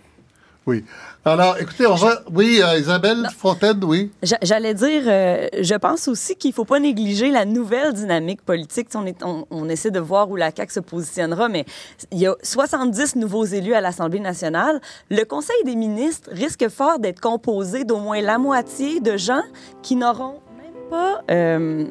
[0.68, 0.86] Oui.
[1.26, 2.22] Alors, écoutez, on va.
[2.32, 4.12] Oui, euh, Isabelle Fontaine, oui.
[4.44, 8.90] J'allais dire, euh, je pense aussi qu'il ne faut pas négliger la nouvelle dynamique politique.
[8.94, 11.66] On, est, on, essaie de voir où la CAQ se positionnera, mais
[12.12, 14.80] il y a 70 nouveaux élus à l'Assemblée nationale.
[15.10, 19.44] Le Conseil des ministres risque fort d'être composé d'au moins la moitié de gens
[19.82, 21.22] qui n'auront même pas.
[21.32, 21.86] Euh,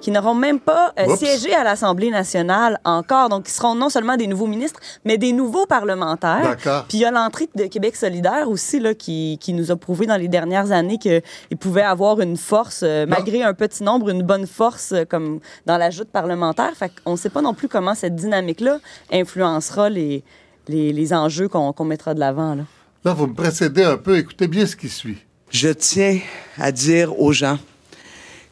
[0.00, 3.28] qui n'auront même pas euh, siégé à l'Assemblée nationale encore.
[3.28, 6.42] Donc, ils seront non seulement des nouveaux ministres, mais des nouveaux parlementaires.
[6.42, 6.84] D'accord.
[6.88, 10.06] Puis il y a l'entrée de Québec solidaire aussi, là, qui, qui nous a prouvé
[10.06, 11.22] dans les dernières années qu'il
[11.58, 15.76] pouvait avoir une force, euh, malgré un petit nombre, une bonne force euh, comme dans
[15.76, 16.72] l'ajout parlementaire.
[16.74, 18.78] Fait qu'on ne sait pas non plus comment cette dynamique-là
[19.12, 20.22] influencera les,
[20.68, 22.54] les, les enjeux qu'on mettra de l'avant.
[22.54, 22.62] Là.
[23.04, 24.18] là, vous me précédez un peu.
[24.18, 25.18] Écoutez bien ce qui suit.
[25.50, 26.18] Je tiens
[26.58, 27.58] à dire aux gens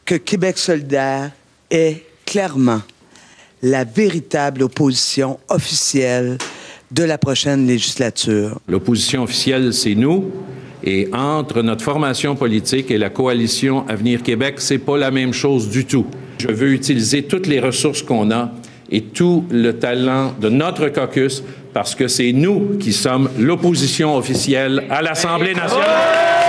[0.07, 1.31] que Québec solidaire
[1.69, 2.81] est clairement
[3.61, 6.37] la véritable opposition officielle
[6.91, 8.57] de la prochaine législature.
[8.69, 10.31] L'opposition officielle, c'est nous.
[10.83, 15.69] Et entre notre formation politique et la coalition Avenir Québec, c'est pas la même chose
[15.69, 16.05] du tout.
[16.37, 18.51] Je veux utiliser toutes les ressources qu'on a
[18.89, 24.85] et tout le talent de notre caucus parce que c'est nous qui sommes l'opposition officielle
[24.89, 26.46] à l'Assemblée nationale.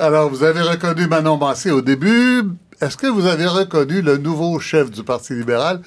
[0.00, 2.42] Alors, vous avez reconnu Manon Massé au début.
[2.80, 5.80] Est-ce que vous avez reconnu le nouveau chef du Parti libéral,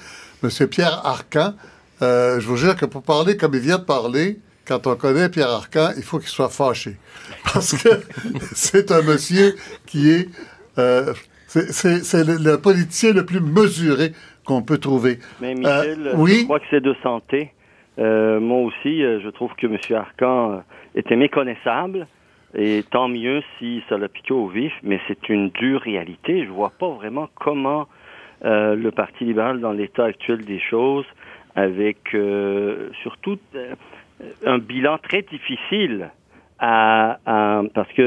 [0.44, 0.50] M.
[0.68, 1.54] Pierre Arcan?
[2.02, 4.38] Euh, je vous jure que pour parler comme il vient de parler,
[4.68, 6.96] quand on connaît Pierre Arcan, il faut qu'il soit fâché.
[7.54, 7.88] Parce que
[8.54, 9.54] c'est un monsieur
[9.86, 10.28] qui est...
[10.76, 11.14] Euh,
[11.46, 14.12] c'est le, politicien le plus mesuré
[14.44, 15.20] qu'on peut trouver.
[15.40, 16.40] Mais Michel, euh, oui?
[16.40, 17.50] je crois que c'est de santé.
[17.96, 19.78] moi aussi, je trouve que M.
[19.96, 20.62] Arcan
[20.94, 22.06] était méconnaissable.
[22.54, 26.44] Et tant mieux si ça l'a piqué au vif, mais c'est une dure réalité.
[26.44, 27.86] Je vois pas vraiment comment
[28.44, 31.06] euh, le Parti libéral, dans l'état actuel des choses,
[31.54, 33.74] avec euh, surtout euh,
[34.44, 36.10] un bilan très difficile,
[36.64, 37.18] à,
[37.74, 38.02] parce que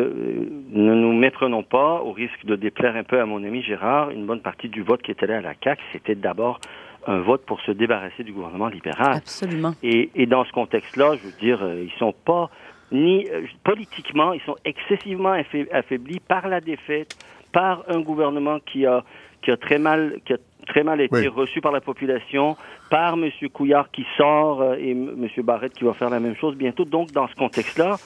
[0.71, 4.25] ne nous méprenons pas au risque de déplaire un peu à mon ami Gérard, une
[4.25, 6.61] bonne partie du vote qui était là à la CAQ, c'était d'abord
[7.05, 9.17] un vote pour se débarrasser du gouvernement libéral.
[9.17, 9.73] Absolument.
[9.83, 12.49] Et, et dans ce contexte-là, je veux dire, ils sont pas
[12.95, 15.35] ni euh, politiquement, ils sont excessivement
[15.71, 17.15] affaiblis par la défaite,
[17.51, 19.03] par un gouvernement qui a
[19.41, 22.57] qui a très mal qui a très mal été reçu par la population,
[22.89, 23.29] par M.
[23.53, 25.27] Couillard qui sort euh, et M.
[25.43, 26.85] Barrette qui va faire la même chose bientôt.
[26.85, 27.97] Donc, dans ce contexte-là,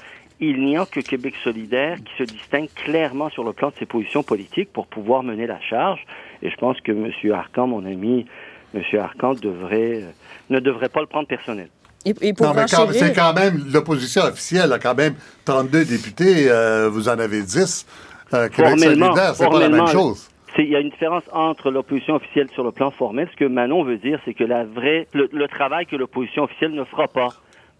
[0.41, 3.85] il n'y a que Québec solidaire qui se distingue clairement sur le plan de ses
[3.85, 6.05] positions politiques pour pouvoir mener la charge.
[6.41, 7.11] Et je pense que M.
[7.33, 8.25] Arcan, mon ami,
[8.73, 8.83] M.
[8.99, 10.11] Arcan, devrait, euh,
[10.49, 11.69] ne devrait pas le prendre personnel.
[12.05, 16.89] Et, pour non, mais c'est quand même l'opposition officielle a quand même 32 députés, euh,
[16.89, 17.85] vous en avez 10.
[18.33, 20.29] Euh, Québec solidaire, c'est pas la même chose.
[20.57, 23.29] Il y a une différence entre l'opposition officielle sur le plan formel.
[23.31, 26.83] Ce que Manon veut dire, c'est que la vraie, le, travail que l'opposition officielle ne
[26.83, 27.29] fera pas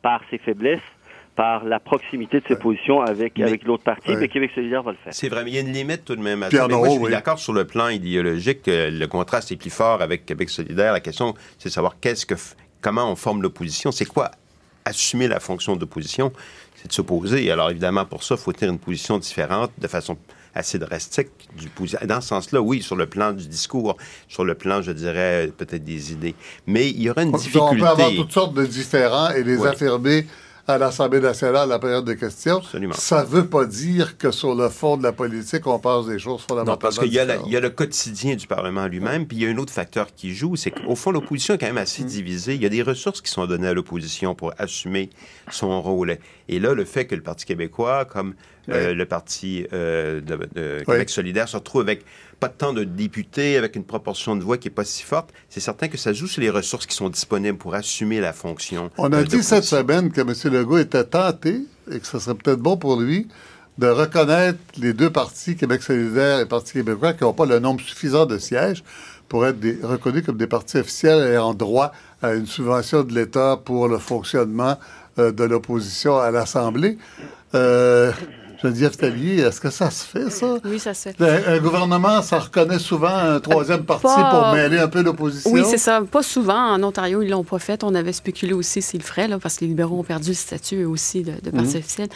[0.01, 0.79] par ses faiblesses,
[1.35, 4.97] par la proximité de ses positions avec, avec l'autre parti, mais Québec solidaire va le
[4.97, 5.13] faire.
[5.13, 6.67] C'est vrai, mais il y a une limite tout de même à ça.
[6.67, 8.61] Mais moi, je suis d'accord sur le plan idéologique.
[8.67, 10.93] Le contraste est plus fort avec Québec solidaire.
[10.93, 12.35] La question, c'est de savoir qu'est-ce que,
[12.81, 13.91] comment on forme l'opposition.
[13.91, 14.31] C'est quoi
[14.85, 16.31] assumer la fonction d'opposition?
[16.75, 17.51] C'est de s'opposer.
[17.51, 20.17] Alors évidemment, pour ça, il faut tenir une position différente de façon
[20.55, 21.29] assez drastique.
[21.55, 21.69] Du,
[22.05, 25.83] dans ce sens-là, oui, sur le plan du discours, sur le plan, je dirais, peut-être
[25.83, 26.35] des idées.
[26.65, 27.59] Mais il y aura une difficulté.
[27.59, 30.25] On peut avoir toutes sortes de différents et les affirmer
[30.69, 32.61] à l'Assemblée nationale à la période de questions.
[32.93, 36.19] Ça ne veut pas dire que sur le fond de la politique, on passe des
[36.19, 36.75] choses fondamentales.
[36.75, 39.57] Non, parce qu'il y, a le quotidien du Parlement lui-même, puis il y a un
[39.57, 42.07] autre facteur qui joue, c'est qu'au fond, l'opposition est quand même assez mm.
[42.07, 42.55] divisée.
[42.55, 45.09] Il y a des ressources qui sont données à l'opposition pour assumer
[45.49, 46.17] son rôle.
[46.47, 48.35] Et là, le fait que le Parti québécois, comme
[48.69, 52.05] euh, le Parti euh, de, Québec solidaire, se retrouve avec
[52.39, 55.59] pas tant de députés avec une proportion de voix qui n'est pas si forte, c'est
[55.59, 58.89] certain que ça joue sur les ressources qui sont disponibles pour assumer la fonction.
[58.97, 60.33] On a euh, dit cette semaine que M.
[60.53, 61.61] Legault était tenté
[61.91, 63.27] et que ce serait peut-être bon pour lui
[63.77, 67.79] de reconnaître les deux partis, Québec solidaire et Parti québécois, qui n'ont pas le nombre
[67.81, 68.83] suffisant de sièges
[69.29, 73.57] pour être reconnus comme des partis officiels et en droit à une subvention de l'État
[73.63, 74.77] pour le fonctionnement
[75.17, 76.97] euh, de l'opposition à l'Assemblée.
[77.55, 78.11] Euh,
[78.61, 80.57] Geneviève Tellier, est-ce que ça se fait, ça?
[80.65, 81.47] Oui, ça se fait.
[81.47, 85.51] Un, gouvernement, ça reconnaît souvent un troisième parti pour mêler un peu l'opposition?
[85.51, 86.01] Oui, c'est ça.
[86.01, 86.73] Pas souvent.
[86.73, 87.83] En Ontario, ils l'ont pas fait.
[87.85, 90.35] On avait spéculé aussi s'ils le feraient, là, parce que les libéraux ont perdu le
[90.35, 91.77] statut aussi de, parti mhm.
[91.77, 92.09] officiel.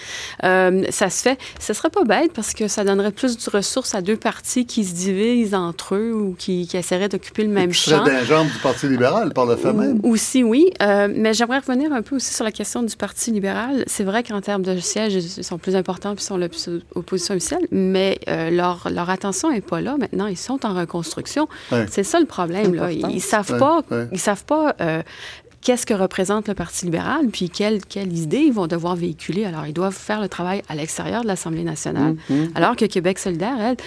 [0.43, 1.37] Euh, ça se fait.
[1.59, 4.83] Ce serait pas bête parce que ça donnerait plus de ressources à deux partis qui
[4.83, 8.03] se divisent entre eux ou qui, essaieraient d'occuper le même champ.
[8.05, 9.99] serait jambe du Parti libéral par le fait même.
[10.03, 10.71] Aussi, oui.
[10.81, 13.83] Euh, mais j'aimerais revenir un peu aussi sur la question du Parti libéral.
[13.87, 16.47] C'est vrai qu'en termes de sièges, ils sont plus importants puis sont la
[16.95, 20.27] opposition officielle, mais euh, leur, leur attention n'est pas là maintenant.
[20.27, 21.47] Ils sont en reconstruction.
[21.89, 22.73] C'est ça le problème.
[22.73, 22.91] Là.
[22.91, 23.81] Ils ne savent, pas,
[24.11, 25.01] ils savent pas euh,
[25.63, 29.45] qu'est-ce que représente le Parti libéral, puis quelles quelle idées ils vont devoir véhiculer.
[29.45, 32.49] Alors, ils doivent faire le travail à l'extérieur de l'Assemblée nationale, mm-hmm.
[32.55, 33.77] alors que Québec solidaire, elle,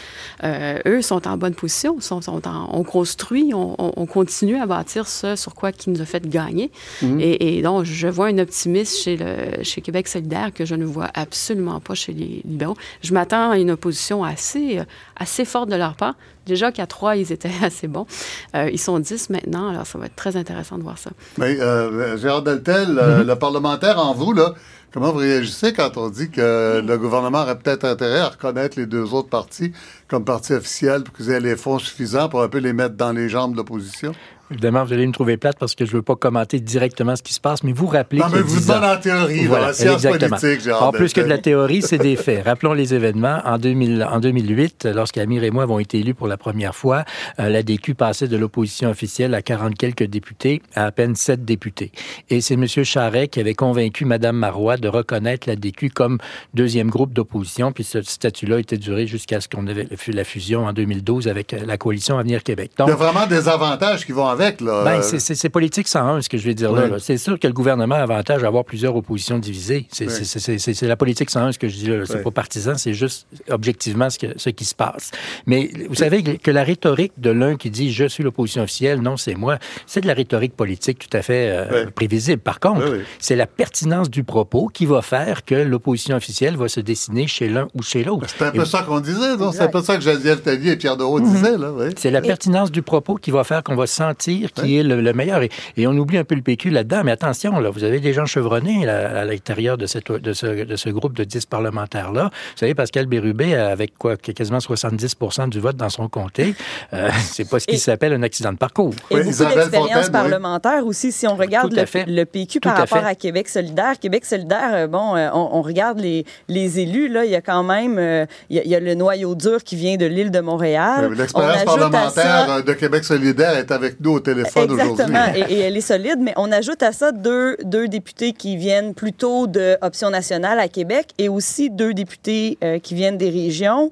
[0.44, 5.06] euh, eux, sont en bonne position, sont, sont on construit, on, on, continue à bâtir
[5.06, 6.70] ce sur quoi qui nous a fait gagner.
[7.02, 7.20] Mm-hmm.
[7.20, 10.84] et, et, donc, je vois un optimisme chez, le, chez Québec solidaire que je ne
[10.84, 12.76] vois absolument pas chez les libéraux.
[13.02, 14.80] Je m'attends à une opposition assez,
[15.16, 16.14] assez forte de leur part.
[16.46, 18.06] Déjà qu'à trois, ils étaient assez bons.
[18.54, 21.10] Euh, ils sont dix maintenant, alors ça va être très intéressant de voir ça.
[21.38, 23.26] Mais euh, Gérard Deltel, euh, mm-hmm.
[23.26, 24.54] le parlementaire en vous, là,
[24.92, 28.86] comment vous réagissez quand on dit que le gouvernement aurait peut-être intérêt à reconnaître les
[28.86, 29.72] deux autres partis
[30.08, 33.12] comme partis officiels pour qu'ils aient les fonds suffisants pour un peu les mettre dans
[33.12, 34.12] les jambes de l'opposition?
[34.50, 37.22] Évidemment, vous allez me trouver plate parce que je ne veux pas commenter directement ce
[37.22, 38.20] qui se passe, mais vous rappelez.
[38.20, 40.36] Non, mais vous demandez en théorie, voilà, science exactement.
[40.38, 42.44] politique, En plus que de la théorie, c'est des faits.
[42.46, 43.40] Rappelons les événements.
[43.44, 47.04] En, 2000, en 2008, lorsqu'Amir et moi avons été élus pour la première fois,
[47.38, 51.44] euh, la DQ passait de l'opposition officielle à 40 quelques députés à à peine 7
[51.44, 51.90] députés.
[52.30, 52.66] Et c'est M.
[52.66, 56.18] Charret qui avait convaincu Mme Marois de reconnaître la DQ comme
[56.54, 60.72] deuxième groupe d'opposition, puis ce statut-là était duré jusqu'à ce qu'on ait la fusion en
[60.72, 62.70] 2012 avec la coalition Avenir Québec.
[62.78, 64.60] Donc, Il y a vraiment des avantages qui vont avec.
[64.60, 64.84] Là.
[64.84, 66.98] Ben, c'est politique 101, ce que je vais dire là.
[66.98, 69.86] C'est sûr que le gouvernement a avantage à avoir plusieurs oppositions divisées.
[69.90, 72.04] C'est la politique 101, ce que je dis là.
[72.06, 75.10] C'est pas partisan, c'est juste objectivement ce, que, ce qui se passe.
[75.46, 79.16] Mais vous savez que la rhétorique de l'un qui dit «je suis l'opposition officielle, non,
[79.16, 82.40] c'est moi», c'est de la rhétorique politique tout à fait euh, prévisible.
[82.40, 86.80] Par contre, c'est la pertinence du propos qui va faire que l'opposition officielle va se
[86.80, 88.26] dessiner chez l'un ou chez l'autre.
[88.28, 89.52] C'est un peu ça qu'on disait, non?
[89.52, 91.72] C'est un peu ça que Geneviève Tellier et Pierre Doreau disaient, là.
[91.96, 95.42] C'est la pertinence du propos qui va faire qu'on va sentir qui est le, meilleur.
[95.42, 98.26] Et, on oublie un peu le PQ là-dedans, mais attention, là, vous avez des gens
[98.26, 102.24] chevronnés à l'intérieur de, cette, de, ce, de ce groupe de 10 parlementaires-là.
[102.24, 106.54] Vous savez, Pascal Bérubé, avec quoi, quasiment 70% du vote dans son comté,
[106.92, 108.94] euh, c'est pas ce qui s'appelle un accident de parcours.
[109.10, 113.48] Et beaucoup d'expérience parlementaire aussi, si on regarde le, le, PQ par rapport à, Québec
[113.48, 113.98] solidaire.
[113.98, 117.62] Québec solidaire, euh, bon, euh, on, regarde les, les élus, là, il y a quand
[117.62, 121.12] même, il y, a, le noyau dur qui vient de l'île de Montréal.
[121.16, 124.90] L'expérience parlementaire de Québec solidaire est avec nous téléphone aujourd'hui.
[124.90, 128.94] Exactement, et, elle est solide, mais on ajoute à ça deux, deux députés qui viennent
[128.94, 133.90] plutôt de Option nationale à Québec et aussi deux députés qui viennent des régions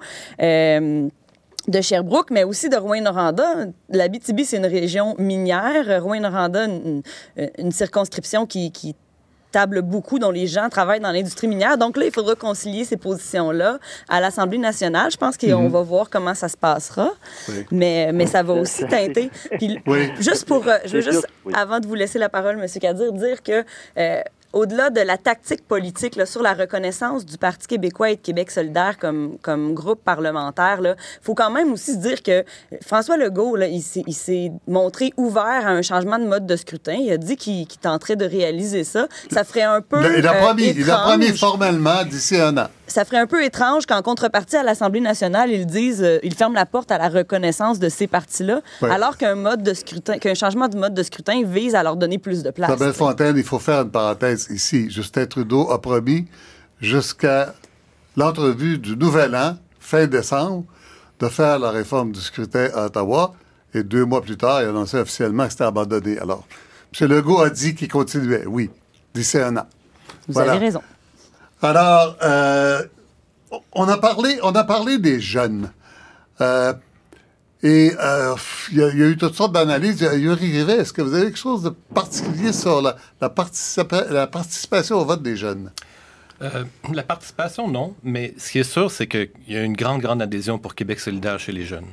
[1.69, 3.67] de Sherbrooke, mais aussi de Rouen-Noranda.
[3.89, 6.03] La BTB, c'est une région minière.
[6.03, 7.03] Rouen-Noranda, une,
[7.59, 8.95] une, circonscription qui, qui
[9.55, 11.79] table beaucoup, dont les gens travaillent dans l'industrie minière.
[11.79, 13.79] Donc là, il faudra concilier ces positions-là
[14.09, 15.13] à l'Assemblée nationale.
[15.13, 15.69] Je pense qu'on mhm.
[15.69, 17.11] va voir comment ça se passera.
[17.71, 19.31] Mais, mais ça va aussi teinter.
[19.59, 19.79] Puis,
[20.19, 22.67] Juste pour, euh, je veux juste, avant de vous laisser la parole, M.
[22.81, 23.65] Kadir, dire que
[23.97, 24.21] euh,
[24.55, 28.51] au-delà de la tactique politique là, sur la reconnaissance du Parti québécois et de Québec
[28.51, 32.45] solidaire comme, comme groupe parlementaire, il faut quand même aussi se dire que
[32.87, 36.95] François Legault, là, il s'est montré ouvert à un changement de mode de scrutin.
[36.95, 39.09] Il a dit qu'il tenterait de réaliser ça.
[39.31, 40.01] Ça ferait un peu.
[40.19, 43.87] Il a promis, il a promis formellement d'ici un an ça ferait un peu étrange
[43.87, 47.79] qu'en contrepartie à l'Assemblée nationale, ils disent, euh, ils ferment la porte à la reconnaissance
[47.79, 51.75] de ces partis-là, alors qu'un mode de scrutin, qu'un changement de mode de scrutin vise
[51.75, 52.69] à leur donner plus de place.
[52.69, 54.91] Isabelle Fontaine, il faut faire une parenthèse ici.
[54.91, 56.27] Justin Trudeau a promis
[56.81, 57.55] jusqu'à
[58.17, 60.65] l'entrevue du Nouvel An, fin décembre,
[61.21, 63.35] de faire la réforme du scrutin à Ottawa.
[63.73, 66.19] Et deux mois plus tard, il a annoncé officiellement que c'était abandonné.
[66.19, 66.47] Alors,
[67.01, 67.09] M.
[67.09, 68.71] Legault a dit qu'il continuait, oui,
[69.15, 69.67] d'ici un an.
[70.29, 70.81] Vous avez raison.
[71.63, 72.83] Alors, euh,
[73.73, 75.71] on, a parlé, on a parlé des jeunes.
[76.41, 76.73] Euh,
[77.63, 78.35] et euh,
[78.73, 80.01] il y, a eu toutes sortes d'analyses.
[80.01, 85.05] Yuri Rivet, est-ce que vous avez quelque chose de particulier sur la, la, participation au
[85.05, 85.71] vote des jeunes?
[86.93, 87.95] la participation, non.
[88.03, 91.01] Mais ce qui est sûr, c'est qu'il y a une grande, grande adhésion pour Québec
[91.01, 91.87] solidaire chez les jeunes.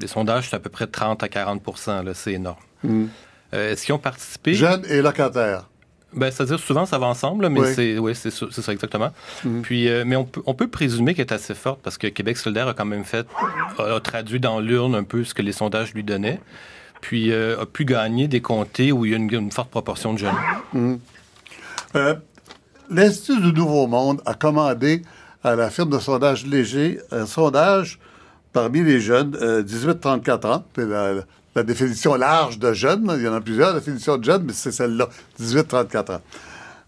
[0.00, 2.56] les sondages, c'est à peu près 30 à 40% C'est énorme.
[2.82, 3.06] Hmm.
[3.52, 4.54] Est-ce qu'ils ont participé?
[4.54, 5.68] Jeunes et locataires.
[6.12, 9.10] Ben, c'est-à-dire souvent ça va ensemble, mais c'est oui, c'est ça exactement.
[9.44, 9.62] Mhm.
[9.62, 12.36] Puis, euh, mais on peut, on peut présumer qu'elle est assez forte parce que Québec
[12.36, 13.26] solidaire a quand même fait,
[13.78, 16.40] a, traduit dans l'urne un peu ce que les sondages lui donnaient,
[17.00, 20.18] puis euh, a pu gagner des comtés où il y a une, forte proportion de
[20.18, 20.34] jeunes.
[20.72, 20.98] Mhm.
[21.96, 22.14] Euh,
[22.90, 25.02] L'Institut du Nouveau Monde a commandé
[25.44, 28.00] à la firme de sondage léger un sondage
[28.52, 29.30] parmi les jeunes
[29.62, 30.64] 18-34 ans.
[30.76, 31.12] La,
[31.54, 33.10] la définition large de jeune.
[33.16, 35.08] Il y en a plusieurs définitions de jeune, mais c'est celle-là,
[35.40, 36.22] 18-34 ans.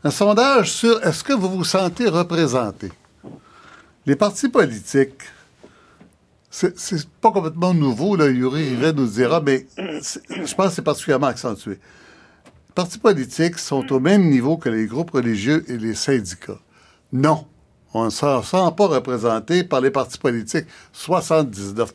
[0.04, 2.90] Un sondage sur est-ce que vous vous sentez représenté?
[4.04, 5.22] Les partis politiques,
[6.50, 11.28] c'est pas complètement nouveau, là, Yuri Rivet nous dira, mais je pense que c'est particulièrement
[11.28, 11.70] accentué.
[11.70, 16.58] Les partis politiques sont au même niveau que les groupes religieux et les syndicats.
[17.12, 17.46] Non,
[17.94, 21.94] on ne se sent pas représenté par les partis politiques, 79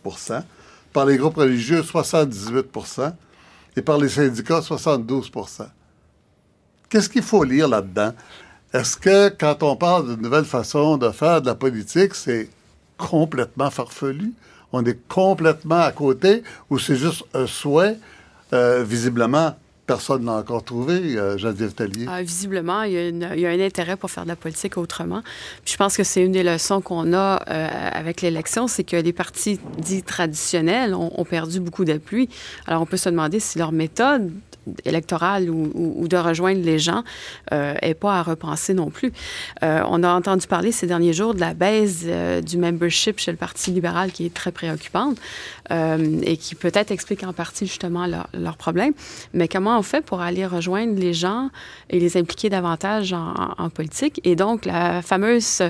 [0.97, 3.13] par les groupes religieux, 78%
[3.75, 5.67] et par les syndicats, 72%
[6.89, 8.13] Qu'est-ce qu'il faut lire là-dedans?
[8.73, 12.49] Est-ce que quand on parle d'une nouvelle façon de faire de la politique, c'est
[12.97, 14.33] complètement farfelu?
[14.73, 16.41] On est complètement à côté
[16.71, 17.99] ou c'est juste un souhait,
[18.53, 19.55] euh, visiblement,
[19.87, 22.07] Personne n'a encore trouvé, euh, Geneviève Tellier.
[22.09, 25.21] Ah, visiblement, il y, a un intérêt pour faire de la politique autrement.
[25.65, 29.13] je pense que c'est une des leçons qu'on a euh, avec l'élection, c'est que les
[29.13, 32.27] partis dits traditionnels ont, perdu beaucoup d'appui.
[32.67, 34.29] Alors, on peut se demander si leur méthode
[34.85, 37.03] électorale ou, de rejoindre les gens
[37.53, 39.11] euh, pas à repenser non plus.
[39.63, 43.31] Euh, on a entendu parler ces derniers jours de la baisse euh, du membership chez
[43.31, 45.17] le Parti libéral qui est très préoccupante
[45.71, 48.93] euh, et qui peut-être explique en partie justement leurs leur problème.
[49.33, 51.49] Mais comment on fait pour aller rejoindre les gens
[51.89, 54.19] et les impliquer davantage en, politique?
[54.23, 55.61] Et donc, la fameuse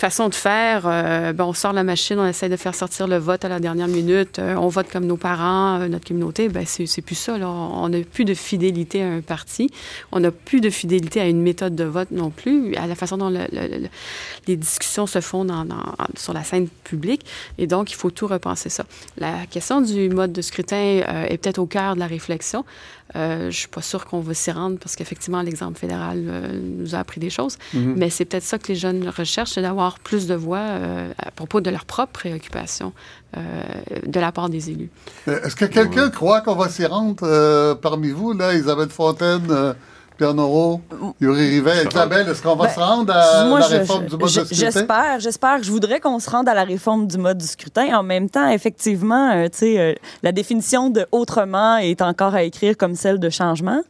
[0.00, 3.18] façon de faire, euh, ben, on sort la machine, on essaie de faire sortir le
[3.18, 7.02] vote à la dernière minute, euh, on vote comme nos parents, notre communauté, ben, c'est
[7.02, 7.34] plus ça.
[7.34, 9.70] On n'a plus de fidélité à un parti,
[10.10, 13.18] on n'a plus de fidélité à une méthode de vote non plus, à la façon
[13.18, 15.46] dont les discussions se font
[16.16, 17.26] sur la scène publique.
[17.58, 18.86] Et donc, il faut tout repenser ça.
[19.18, 22.64] La question du mode de scrutin est peut-être au cœur de la réflexion.
[23.16, 26.60] Euh, je ne suis pas sûre qu'on va s'y rendre parce qu'effectivement, l'exemple fédéral euh,
[26.78, 27.58] nous a appris des choses.
[27.74, 27.94] Mhm.
[27.96, 31.30] Mais c'est peut-être ça que les jeunes recherchent, c'est d'avoir plus de voix euh, à
[31.30, 32.92] propos de leurs propres préoccupations
[33.36, 34.90] de la part des élus.
[35.28, 39.74] Est-ce que quelqu'un croit qu'on va s'y rendre parmi vous, là, Isabelle Fontaine?
[40.20, 40.82] Pierre Noro,
[41.18, 44.26] Yuri Rivet, Isabelle, est-ce qu'on va ben, se rendre à la réforme du mode de
[44.28, 44.54] scrutin?
[44.54, 45.62] J'espère, j'espère.
[45.62, 47.98] Je voudrais qu'on se rende à la réforme du mode du scrutin.
[47.98, 52.42] En même temps, effectivement, euh, tu sais, euh, la définition de autrement est encore à
[52.42, 53.80] écrire comme celle de changement.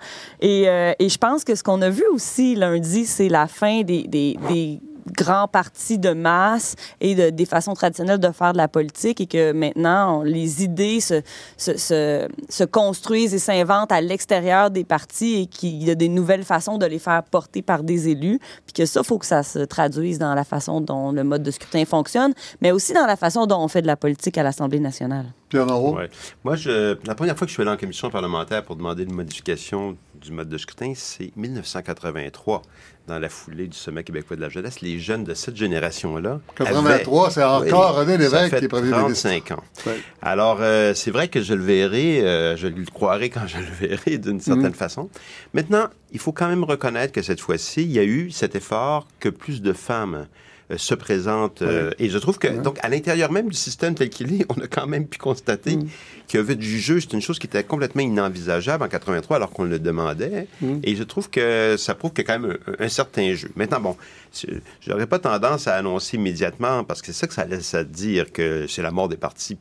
[0.40, 3.82] Et, euh, et je pense que ce qu'on a vu aussi lundi, c'est la fin
[3.82, 8.58] des, des, des grands partis de masse et de, des façons traditionnelles de faire de
[8.58, 11.22] la politique et que maintenant, les idées se,
[11.56, 16.44] se, se, construisent et s'inventent à l'extérieur des partis et qu'il y a des nouvelles
[16.44, 18.38] façons de les faire porter par des élus.
[18.66, 21.42] Puis que ça, il faut que ça se traduise dans la façon dont le mode
[21.42, 24.42] de scrutin fonctionne, mais aussi dans la façon dont on fait de la politique à
[24.42, 25.26] l'Assemblée nationale.
[25.50, 26.08] Pierre ouais.
[26.44, 29.12] Moi, je, la première fois que je suis allé en commission parlementaire pour demander une
[29.12, 32.62] modification du mode de scrutin, c'est 1983
[33.10, 36.40] dans la foulée du Sommet québécois de la jeunesse, les jeunes de cette génération-là.
[36.54, 39.64] 83, c'est encore René Lévesque qui est premier 35 ans.
[40.22, 43.88] Alors, euh, c'est vrai que je le verrai, euh, je le croirai quand je le
[43.88, 44.74] verrai d'une certaine mhm.
[44.74, 45.10] façon.
[45.54, 49.06] Maintenant, il faut quand même reconnaître que cette fois-ci, il y a eu cet effort
[49.18, 50.26] que plus de femmes
[50.76, 51.62] se présente.
[51.62, 54.60] Euh, et je trouve que, donc, à l'intérieur même du système tel qu'il est, on
[54.60, 55.88] a quand même pu constater mm.
[56.26, 57.00] qu'il y avait du jeu.
[57.00, 60.46] C'est une chose qui était complètement inenvisageable en 83 alors qu'on le demandait.
[60.60, 60.78] Mm.
[60.82, 63.50] Et je trouve que ça prouve qu'il y a quand même un, certain jeu.
[63.56, 63.96] Maintenant, bon,
[64.32, 64.58] je
[64.88, 68.32] n'aurais pas tendance à annoncer immédiatement, parce que c'est ça que ça laisse à dire
[68.32, 69.58] que c'est la mort des partis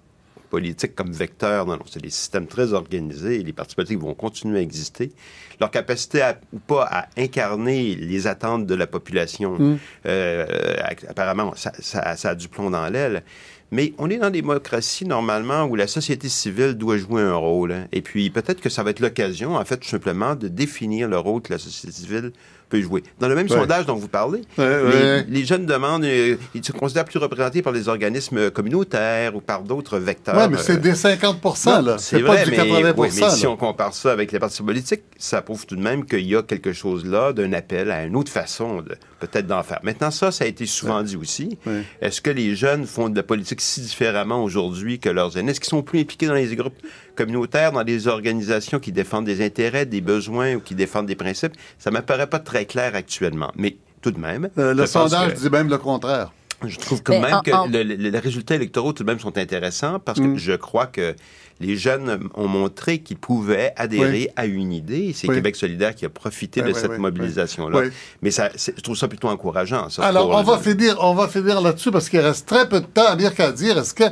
[0.50, 1.66] politiques comme vecteur.
[1.66, 5.12] Non, non, c'est des systèmes très organisés et les partis politiques vont continuer à exister
[5.60, 9.78] leur capacité à, ou pas à incarner les attentes de la population, mm.
[10.06, 10.76] euh,
[11.08, 13.24] apparemment, ça, ça, a du plomb dans l'aile.
[13.72, 17.72] Mais on est dans des démocraties, normalement, où la société civile doit jouer un rôle.
[17.72, 17.88] Hein.
[17.92, 21.20] Et puis, peut-être que ça va être l'occasion, en fait, tout simplement, de définir le
[21.20, 22.32] rôle que la société civile
[22.70, 23.04] peut jouer.
[23.20, 27.20] Dans le même sondage dont vous parlez, les, jeunes demandent, euh, ils se considèrent plus
[27.20, 30.36] représentés par les organismes communautaires ou par d'autres vecteurs.
[30.38, 31.42] Oui, mais c'est euh, des 50
[31.84, 31.98] là.
[31.98, 35.42] C'est pas du 80 mais, mais si on compare ça avec les partis politiques, ça
[35.42, 38.32] prouve tout de même qu'il y a quelque chose là d'un appel à une autre
[38.32, 39.80] façon de peut-être d'en faire.
[39.84, 41.58] Maintenant, ça, ça a été souvent dit aussi.
[42.02, 45.52] Est-ce que les jeunes font de la politique si différemment aujourd'hui que leurs aînés?
[45.52, 46.78] Est-ce qu'ils sont plus impliqués dans les groupes
[47.16, 51.54] communautaires, dans des organisations qui défendent des intérêts, des besoins ou qui défendent des principes?
[51.78, 53.52] Ça me paraît pas très clair actuellement.
[53.56, 54.50] Mais tout de même.
[54.58, 56.32] Euh, le sondage dit même le contraire.
[56.66, 60.26] Je trouve quand même que les résultats électoraux tout de même sont intéressants parce que
[60.26, 60.38] mm.
[60.38, 61.16] je crois que
[61.62, 65.12] les jeunes ont montré qu'ils pouvaient adhérer à une idée.
[65.14, 67.84] C'est Québec solidaire qui a profité de cette mobilisation-là.
[68.22, 69.88] Mais ça, je trouve ça plutôt encourageant.
[70.00, 73.08] Alors, on va, finir, on va finir là-dessus parce qu'il reste très peu de temps
[73.08, 73.78] à dire qu'à dire.
[73.78, 74.06] Est-ce que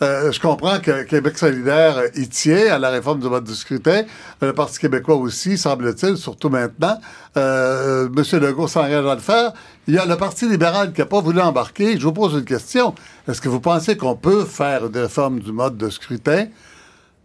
[0.00, 4.02] euh, je comprends que Québec solidaire y tient à la réforme du mode de scrutin.
[4.40, 6.94] Le Parti québécois aussi, semble-t-il, surtout maintenant.
[7.36, 8.40] Euh, M.
[8.40, 9.52] Legault s'engage à le faire.
[9.88, 11.98] Il y a le Parti libéral qui n'a pas voulu embarquer.
[11.98, 12.94] Je vous pose une question.
[13.26, 16.46] Est-ce que vous pensez qu'on peut faire une réforme du mode de scrutin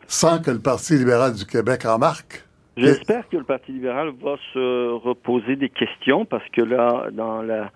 [0.08, 2.44] sans que le Parti libéral du Québec en marque?
[2.76, 7.72] J'espère que le Parti libéral va se reposer des questions parce que là, dans la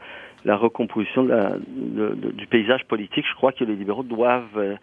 [0.45, 4.75] la recomposition du paysage politique, je crois que les libéraux doivent euh,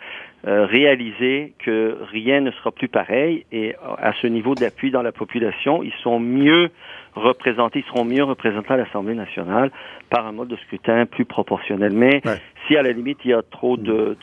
[0.46, 5.12] euh, réaliser que rien ne sera plus pareil et à ce niveau d'appui dans la
[5.12, 6.70] population, ils sont mieux
[7.14, 9.70] représentés, ils seront mieux représentés à l'Assemblée nationale
[10.10, 11.92] par un mode de scrutin plus proportionnel.
[11.92, 12.20] Mais
[12.66, 14.16] si à la limite il y a trop de,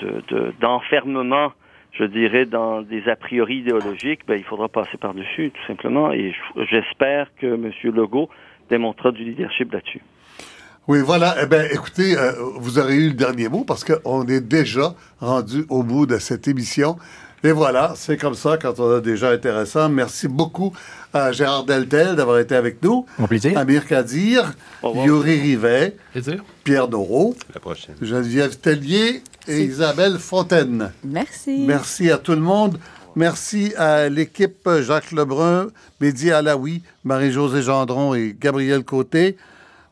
[0.59, 1.53] d'enfermement
[1.93, 6.13] je dirais, dans des a priori idéologiques, ben, il faudra passer par-dessus, tout simplement.
[6.13, 6.33] Et
[6.69, 7.71] j'espère que M.
[7.83, 8.29] Legault
[8.69, 10.01] démontrera du leadership là-dessus.
[10.87, 11.35] Oui, voilà.
[11.41, 15.65] Eh bien, écoutez, euh, vous aurez eu le dernier mot parce qu'on est déjà rendu
[15.69, 16.97] au bout de cette émission.
[17.43, 19.89] Et voilà, c'est comme ça quand on a déjà intéressant.
[19.89, 20.73] Merci beaucoup
[21.13, 23.05] à Gérard Deltel d'avoir été avec nous.
[23.17, 23.57] Mon plaisir.
[23.57, 24.53] Amir Kadir,
[24.83, 25.97] Yuri Rivet,
[26.63, 27.95] Pierre la prochaine.
[28.01, 30.91] Geneviève Tellier et Isabelle Fontaine.
[31.03, 31.63] Merci.
[31.67, 32.77] Merci à tout le monde.
[33.15, 35.67] Merci à l'équipe Jacques Lebrun,
[35.99, 39.35] Mehdi Alaoui, Marie-Josée Gendron et Gabriel Côté.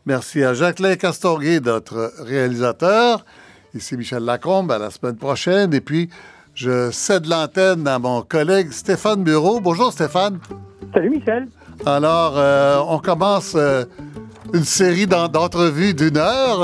[0.10, 3.24] Merci à Jacqueline Castorguet, notre réalisateur.
[3.76, 5.72] Ici Michel Lacombe, à la semaine prochaine.
[5.72, 6.10] Et puis,
[6.55, 9.60] je cède l'antenne à mon collègue Stéphane Bureau.
[9.60, 10.39] Bonjour Stéphane.
[10.95, 11.47] Salut Michel.
[11.86, 13.86] Alors, euh, on commence euh,
[14.51, 16.57] une série d'entrevues d'une heure.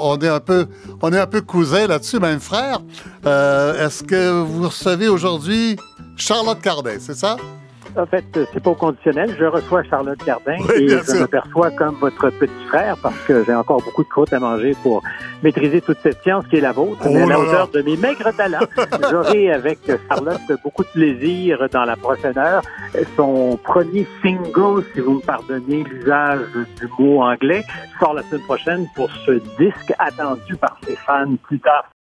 [0.00, 0.68] on, est un peu,
[1.02, 2.78] on est un peu cousins là-dessus, même frère.
[3.24, 5.74] Est-ce que vous recevez aujourd'hui
[6.16, 7.38] Charlotte Cardin, c'est ça?
[7.96, 9.34] En fait, c'est pas au conditionnel.
[9.38, 13.54] Je reçois Charlotte Cardin et je me perçois comme votre petit frère parce que j'ai
[13.54, 15.02] encore beaucoup de croûtes à manger pour
[15.42, 17.00] maîtriser toute cette science qui est la vôtre.
[17.04, 18.66] Oh mais à la hauteur de mes maigres talents,
[19.10, 19.78] j'aurai avec
[20.08, 22.62] Charlotte beaucoup de plaisir dans la prochaine heure.
[23.16, 26.40] Son premier single, si vous me pardonnez l'usage
[26.78, 27.64] du mot anglais,
[27.98, 31.84] sort la semaine prochaine pour ce disque attendu par ses fans plus tard